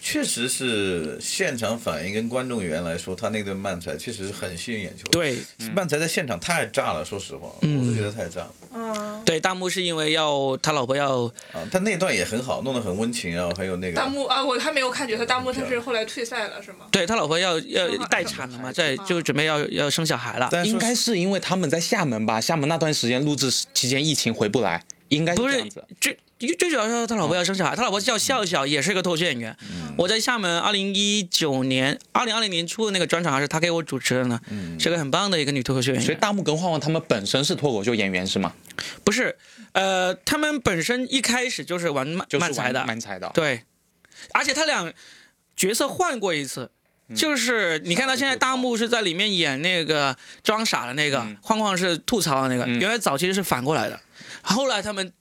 [0.06, 5.40] 确实是现场反应跟观众缘来说，他那顿慢才确实是很吸引眼球。，对
[5.74, 8.54] 慢才在现场太炸了，说实话，我是觉得太炸了。
[8.76, 16.86] 嗯，对，大幕是因为要他老婆要啊，他那段也很好，弄得很温情，然后还有那个大幕啊，我还没有看决赛，大幕他是后来退赛了是吗？
[16.92, 20.48] 对他老婆要要待产了嘛，在就准备要要生小孩了。
[20.66, 22.40] 应该是因为他们在厦门吧？
[22.40, 25.64] 厦门那段时间录制期间疫情回不来，应该是不是。
[26.00, 29.56] 最最主要是他老婆要生小孩，他老婆叫笑笑，也是一个脱口秀演员。
[29.98, 34.40] 我在厦门二零一九年、二零二零年初的那个专场，还是他给我主持的呢，
[34.78, 36.06] 是个很棒的一个女脱口秀演员。
[36.06, 38.54] 所以大木跟晃晃他们本身是脱口秀演员是吗？
[39.04, 39.38] 不是，
[39.72, 43.32] 呃，他们本身一开始就是玩漫就是漫才的，漫才的。
[43.34, 43.64] 对，
[44.34, 44.94] 而且他俩
[45.56, 46.70] 角色换过一次。
[47.16, 54.02] 就是你看到现在大木是在里面演那个装傻的那个，晃晃是吐槽的那个，嗯原来早期是反过来的，
[54.46, 55.12] 后来他们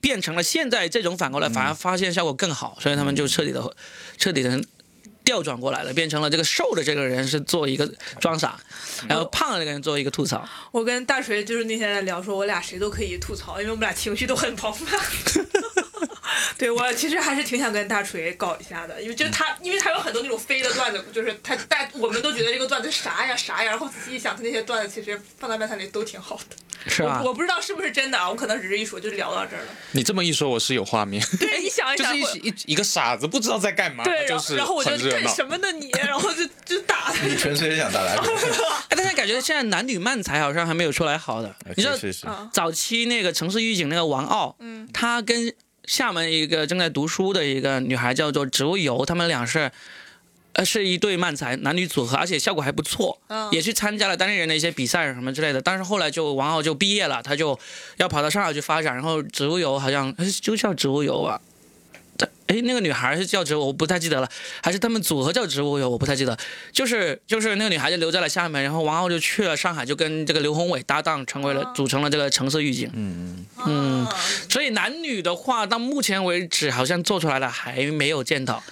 [0.00, 3.76] 变成了现在这种反过来，反而发现效果更好，所以他们就彻底的
[4.16, 4.62] 彻底的
[5.22, 7.86] 调转过来了，变成了这个瘦的这个人是做一个
[8.20, 8.58] 装傻，
[9.06, 10.48] 然后胖的那个人做一个吐槽。
[10.72, 15.00] 我跟大锤就是那天在聊，说我俩谁都可以吐槽，因为我们俩情绪都很饱满。
[16.58, 26.56] 对我其实还是挺想跟大锤搞一下的，因为就是他，因为他有很多那种飞的段子，就是他带我们都觉得这个段子啥呀啥呀，然后仔细一想，他那些段子其实放在漫才里都挺好的。
[26.86, 27.28] 是吧我？
[27.28, 29.68] 我不知道是不是真的啊，我可能只是一说就聊到这儿了。
[29.92, 35.28] 你这么一说，我是有画面，对，你想一 就，是一一一个傻子不知道在干嘛，对，然后就是然后我就干。
[35.28, 37.26] 什么呢你，然后就就打他。
[37.26, 38.32] 你纯粹是想打篮球。
[38.88, 45.52] 哎，但是感觉现在男女漫才好像还没有出来好的，你知道是是是，啊早期那个城市预警那个王傲，嗯他跟
[45.90, 49.72] 厦门一个正在读书的一个女孩叫做植物油，他们俩是。
[50.52, 55.62] 呃，是一对漫才男女组合，而且效果还不错，嗯也去参加了当地人的一些比赛什么之类的。
[55.62, 57.56] 但是后来就王傲就毕业了，他就
[57.98, 61.40] 要跑到上海去发展，然后植物油好像哎就叫植物油吧，
[62.46, 64.28] 哎那个女孩是叫植物，我不太记得了，
[64.62, 66.36] 还是他们组合叫植物哟，我不太记得。
[66.72, 72.90] 就是就是那个女孩就留在了厦门，然后王浩就去了上海，就跟这个刘宏伟搭档，成为了哦组成了这个城市预警。
[72.94, 74.16] 嗯嗯啊
[74.48, 78.62] 所以男女的话，到目前为止好像做出来了还没有见到，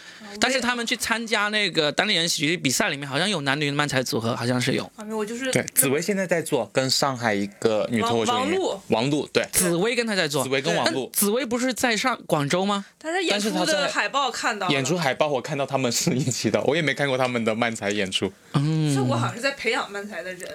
[0.41, 4.85] 但是他们去参加那个单立人喜剧比赛里面，好像有男女漫才组合，好像是有。
[4.97, 12.85] 啊，没有，我就是对，紫薇现在在做，跟上海一个女脱口秀演员王璐王璐，对，紫薇跟他在做，紫薇跟王璐紫薇不是在上广州吗？
[12.99, 18.33] 但是演出的海报看到了演出海报我看到他们是一起的，我也没看过他们的漫才演出。
[18.55, 20.49] 嗯，效果好像是在培养漫才的人，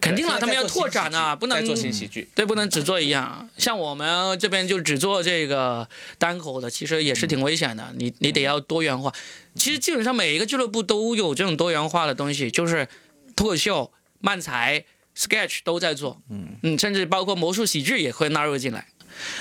[0.00, 2.28] 肯定了，他们要拓展啊，不能做新喜剧。
[2.34, 3.48] 对，不能只做一样。
[3.58, 5.86] 像我们这边就只做这个
[6.18, 7.84] 单口的，其实也是挺危险的。
[7.96, 9.12] 你你得要多元化。
[9.54, 12.88] 其实基本上每一个俱乐部都有这种多元化的东西，就是
[13.36, 14.84] 脱口秀、漫才、
[15.16, 16.22] sketch 都在做。
[16.30, 18.86] 嗯嗯，甚至包括魔术喜剧也会纳入进来。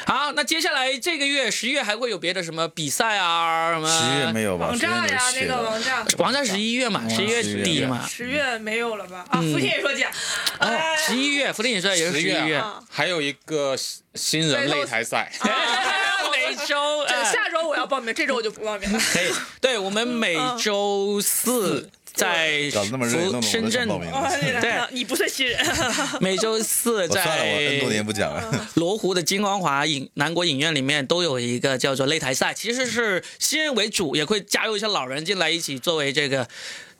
[0.06, 3.74] 好，那接下来这个月十月还会有别的什么比赛啊？
[3.74, 3.90] 什么？
[3.90, 4.68] 十月没有吧？
[4.68, 8.06] 王炸呀，那个王炸，王炸十一月嘛，十一月底嘛。
[8.08, 9.26] 十月没有了吧？
[9.32, 10.06] 啊，福田也说姐，
[10.60, 12.58] 哦，哎十一月，福林也说也是十一月。
[12.58, 13.76] 啊还有一个
[14.14, 15.32] 新人擂台赛，
[16.50, 19.00] 每周 这哎下周我要报名，这周我就不报名了。
[19.14, 19.32] 可以，
[19.62, 22.70] 对我们 每周四在
[23.42, 23.88] 深圳。
[24.62, 25.60] 对你不算新人，
[26.22, 28.70] 每周四在年不讲了。
[28.76, 36.48] 罗湖的金光华影南国影院里面都有一个叫做擂台赛，其实是新人为主，也会加入一些老人进来一起作为这个。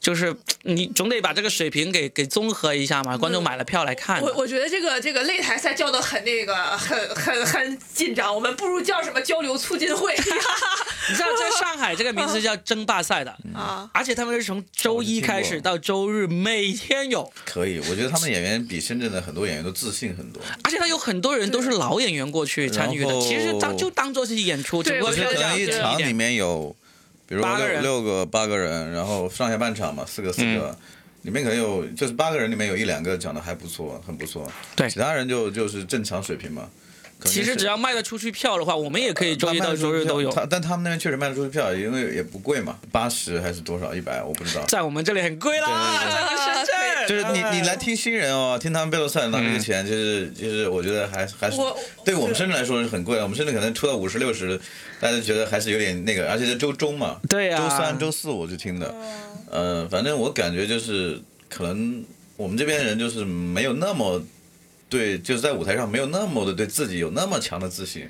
[0.04, 4.28] 就是你总得把这个水平给给综合一下嘛，观众买了票来看的。
[4.28, 10.14] 我我觉得这个这个擂台赛叫的很那个很很很紧张，我们不如叫什么交流促进会
[11.10, 13.90] 你知道在上海这个名字叫争霸赛的，啊。
[13.94, 20.44] 而且他们是从周一开始到周日每天有，可以，我觉得他们演员比深圳的很多演员都自信很多。
[20.64, 26.14] 而且他有很多人都是老演员过去参与的，其实当就当做是演出，只对不过就是可票价能一场里。
[26.14, 26.76] 面有，
[27.34, 30.60] 比如六六个八个人，然后上下半场嘛，四个四嗯。
[30.60, 30.78] 个，
[31.24, 34.90] 里面可能有就是八个人里面有一两个讲的还不错，很不错，对。
[34.90, 36.70] 其他人就就是正常水平嘛。
[37.26, 40.32] 其实只要卖得出去票的话，我们也可以周一到周日都有。
[40.32, 44.64] 他但他们那边确实卖得出去票，因为也不贵嘛，八十还是多少，一百我不知道。
[44.66, 45.68] 在我们这里很贵啦，
[46.04, 46.74] 对对对在深圳。
[47.06, 51.58] 就是你你来听新人哦，听他们贝洛赛拿这个钱，就是就是我觉得还还是
[52.06, 54.58] 对我们深圳来说是很贵的，我们深圳可能出到五十六十，
[55.02, 58.96] 大家觉得还是有点那个，而且是周中嘛，对呀周三周四我就听的，
[59.52, 61.20] 呃，反正我感觉就是
[61.50, 62.02] 可能
[62.38, 64.24] 我们这边人就是没有那么
[64.94, 68.08] 对，就是在舞台上没有那么的对自己有那么强的自信，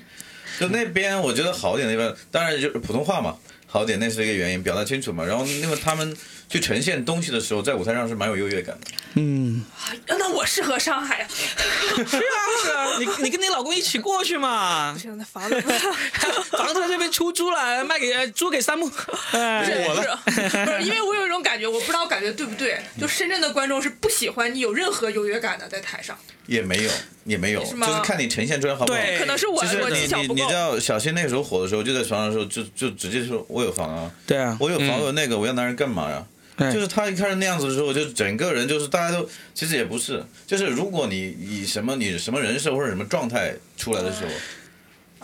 [0.60, 3.38] 就那边我觉得好点，那边当然就是普通话嘛。
[3.66, 5.24] 好点，那是一个原因，表达清楚嘛。
[5.24, 6.14] 然后，因为他们
[6.48, 8.86] 去呈现东西的时候，在舞台上是蛮有优越感的。
[9.14, 9.64] 嗯，
[10.06, 14.92] 那我适合上海呀，是啊是啊，你你跟你老公一起过去嘛。
[14.92, 15.60] 不，行，那房子。
[16.50, 18.90] 房子这边出租了，卖给租给三木。
[19.32, 26.16] 哎，不是，不是因为我有一种感觉，我不知道我感觉对不对， 就深圳的观众是不喜欢你有任何优越感的在台上，
[26.46, 26.90] 也没有，
[27.24, 27.86] 也没有，是吗？
[27.86, 28.98] 就是看你呈现出来好不好。
[28.98, 30.34] 对可能是我是你技巧不够。
[30.34, 30.54] 你你知。
[30.54, 36.24] 道小新那个时候火的时候，就在床上的时候就就直接说我有房啊，对啊，我有房我有那个，我要男人干嘛呀？
[36.24, 44.30] 对就是他一开始那样子的时候，就整个人就是大家都其实也不是，就是如果你以什么你什么人设或者什么状态出来的时候，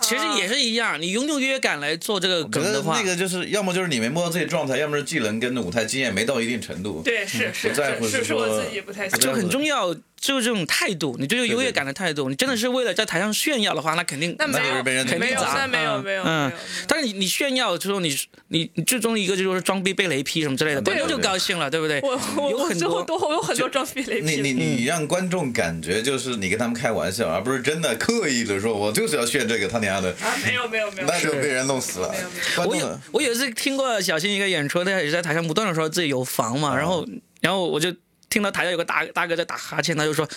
[0.01, 7.01] 其实也是一样，你用优越感来做这个梗的话那，个就是要么就是你没摸到自己状态，要么是技能跟舞台经验没到一定程度。
[7.05, 9.31] 对，是是不在乎是是是说我自己不太喜就。
[9.31, 12.29] 很重要，就是这种态度，你就有优越感的态度。
[12.29, 16.57] 你真的是为了在台上炫耀的话，那肯定那没有那就是被人没有，肯定砸那没有没有没嗯有。
[16.87, 18.15] 但是你你炫耀之后，你
[18.49, 21.99] 你你最终一个就是装逼被雷劈什么之类的，对观众就高兴了，对不对？
[22.01, 24.65] 我我我有很多最后都我有很多装逼雷劈你你。
[24.81, 32.85] 你让观众感觉就是你跟他们开玩笑，而不是真的刻意的说，我就是要炫这个他娘的，啊，没有没有没有，那就被人弄死了没有没有。
[32.85, 37.03] 我有我有一次听过小新一个演出，他也是在台上不断的说自己有房嘛，然后
[37.41, 37.91] 然后我就
[38.31, 40.27] 听到台下有个大大哥在打哈欠，他就说。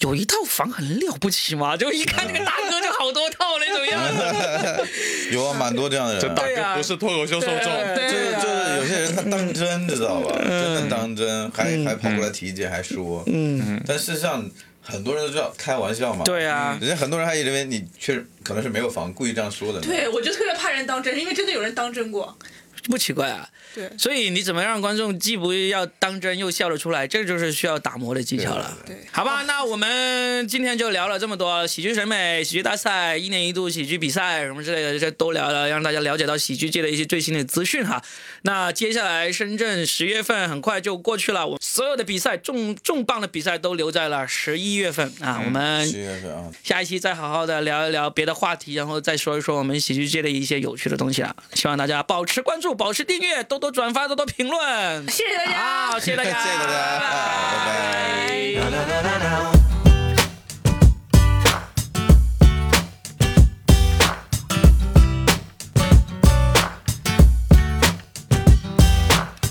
[0.00, 4.86] 有一套房很了不起嘛，就一看那个大哥就好多套那种样子。
[5.32, 6.28] 有啊，蛮多这样的人啊。
[6.28, 10.36] 这大对啊哥不是脱口秀受众，就是啊就是有些人他当真，知道吧？
[10.38, 13.24] 真的当真，还还跑过来提意见，还说。
[13.26, 14.46] 嗯，但事实上，
[14.82, 16.26] 很多人都知道开玩笑嘛。
[16.26, 19.80] 对啊人家很多人还以为你确实可能是没有房，故意这样说的。
[19.80, 22.36] 对，我就特别怕人当真，因为真的有人当真过。
[22.86, 23.48] 不奇怪啊。
[23.74, 28.74] 对所以你怎么让观众既不要当真又笑得出来，这就是需要打磨的技巧了。
[28.86, 38.02] 对，好吧，那我们今天就聊了这么多喜剧审美、喜剧大赛、一年一度喜剧比赛什么之类的，这些都聊了，让大家了解到喜剧界的一些最新的资讯哈。
[38.42, 45.42] 那接下来深圳十月份很快就过去了，我所有的比赛重重磅的比赛都留在了十一月份啊。
[45.44, 51.36] 我们十月份啊，下一期再好好的聊一聊别的话题，然后再说一说我们喜剧界的一些有趣的东西啊。
[51.52, 55.10] 希望大家保持关注，保持订阅，多多转发，多多评论。
[55.10, 55.86] 谢谢大家。
[55.90, 57.86] 好，谢谢大家，谢谢大家，好拜拜。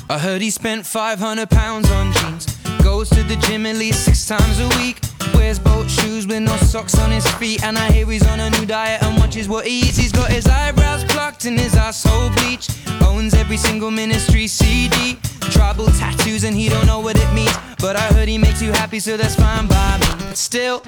[0.07, 2.45] I heard he spent 500 pounds on jeans.
[2.83, 4.97] Goes to the gym at least six times a week.
[5.35, 7.63] Wears boat shoes with no socks on his feet.
[7.63, 9.97] And I hear he's on a new diet and watches what he eats.
[9.97, 12.71] He's got his eyebrows plucked and his asshole bleached.
[13.01, 15.17] Owns every single ministry CD.
[15.51, 17.55] Tribal tattoos and he don't know what it means.
[17.79, 20.35] But I heard he makes you happy, so that's fine by me.
[20.35, 20.81] Still,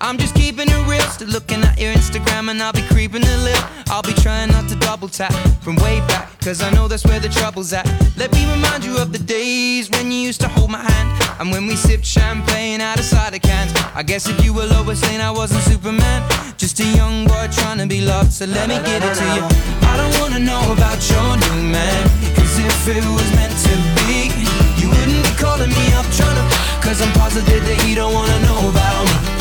[0.00, 3.36] I'm just keeping it real, still looking at your Instagram and I'll be creeping a
[3.38, 3.64] little.
[3.88, 5.32] I'll be trying not to double tap
[5.62, 7.86] from way back, cause I know that's where the trouble's at.
[8.16, 11.50] Let me remind you of the days when you used to hold my hand and
[11.50, 13.72] when we sipped champagne out of cider cans.
[13.94, 16.22] I guess if you were Lois Lane, I wasn't Superman.
[16.58, 19.44] Just a young boy trying to be loved, so let me get it to you.
[19.88, 22.02] I don't wanna know about your new man,
[22.36, 23.74] cause if it was meant to
[24.04, 24.28] be,
[24.76, 26.44] you wouldn't be calling me up trying to,
[26.84, 29.35] cause I'm positive that you don't wanna know about me.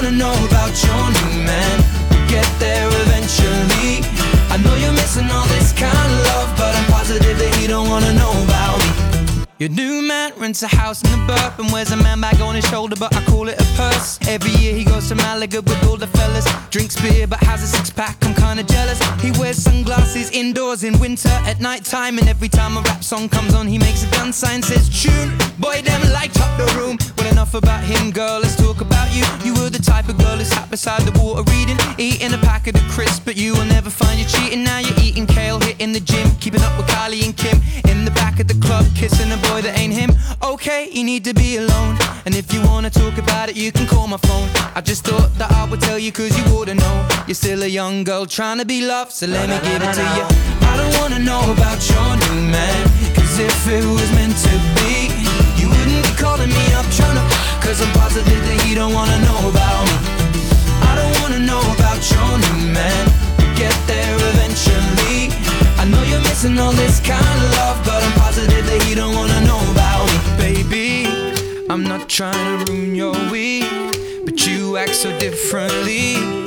[0.00, 1.76] Wanna know about your new man.
[2.08, 3.98] We'll get there eventually.
[4.48, 7.88] I know you're missing all this kind of love, but I'm positive that you don't
[7.88, 9.44] wanna know about me.
[9.58, 12.54] Your new man rents a house in the burp and wears a man bag on
[12.54, 14.18] his shoulder, but I call it a purse.
[14.26, 17.66] Every year he goes to Malaga with all the fellas, drinks beer but has a
[17.66, 18.16] six pack.
[18.24, 18.98] I'm kinda jealous.
[19.22, 23.28] He wears sunglasses indoors in winter at night time, and every time a rap song
[23.28, 25.36] comes on, he makes a gun sign says tune.
[25.58, 26.98] Boy, them light up the room.
[27.16, 28.40] Well, enough about him, girl.
[28.40, 29.24] Let's talk about you.
[29.44, 32.74] You were the type of girl who sat beside the water reading, eating a packet
[32.76, 34.64] of crisps, but you will never find you cheating.
[34.64, 38.10] Now you're eating kale, hitting the gym, keeping up with Kylie and Kim in the
[38.10, 40.10] back of the club, kissing a boy that ain't him.
[40.42, 43.86] Okay, you need to be alone, and if you wanna talk about it, you can
[43.86, 44.48] call my phone.
[44.74, 47.08] I just thought that I would tell you, cause you wouldn't know.
[47.26, 50.06] You're still a young girl trying to be loved, so let me give it to
[50.16, 50.24] you.
[50.70, 52.82] I don't wanna know about your new man,
[53.14, 55.10] cause if it was meant to be,
[55.60, 57.24] you wouldn't be calling me up trying to,
[57.64, 59.96] cause I'm positive that you don't wanna know about me.
[60.90, 63.04] I don't wanna know about your new man.
[63.38, 65.34] We'll get there eventually.
[65.82, 69.14] I know you're missing all this kind of love, but I'm positive that you don't
[69.14, 69.87] wanna know about.
[71.70, 73.66] I'm not trying to ruin your week,
[74.24, 76.37] but you act so differently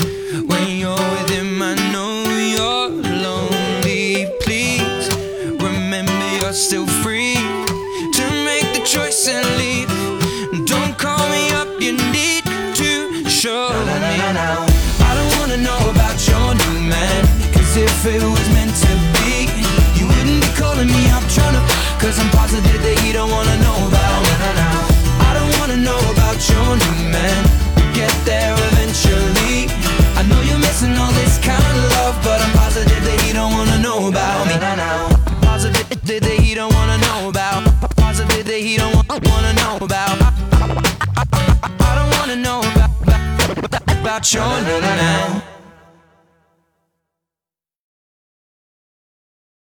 [26.76, 27.44] new man,
[27.76, 29.68] we'll get there eventually.
[30.16, 33.52] I know you're missing all this kind of love, but I'm positive that you don't
[33.52, 34.56] wanna know about me.
[35.42, 37.64] Positive that he don't wanna know about.
[37.98, 40.18] Positive that he don't wanna know about.
[41.82, 45.51] I don't wanna know about, about, about your new man.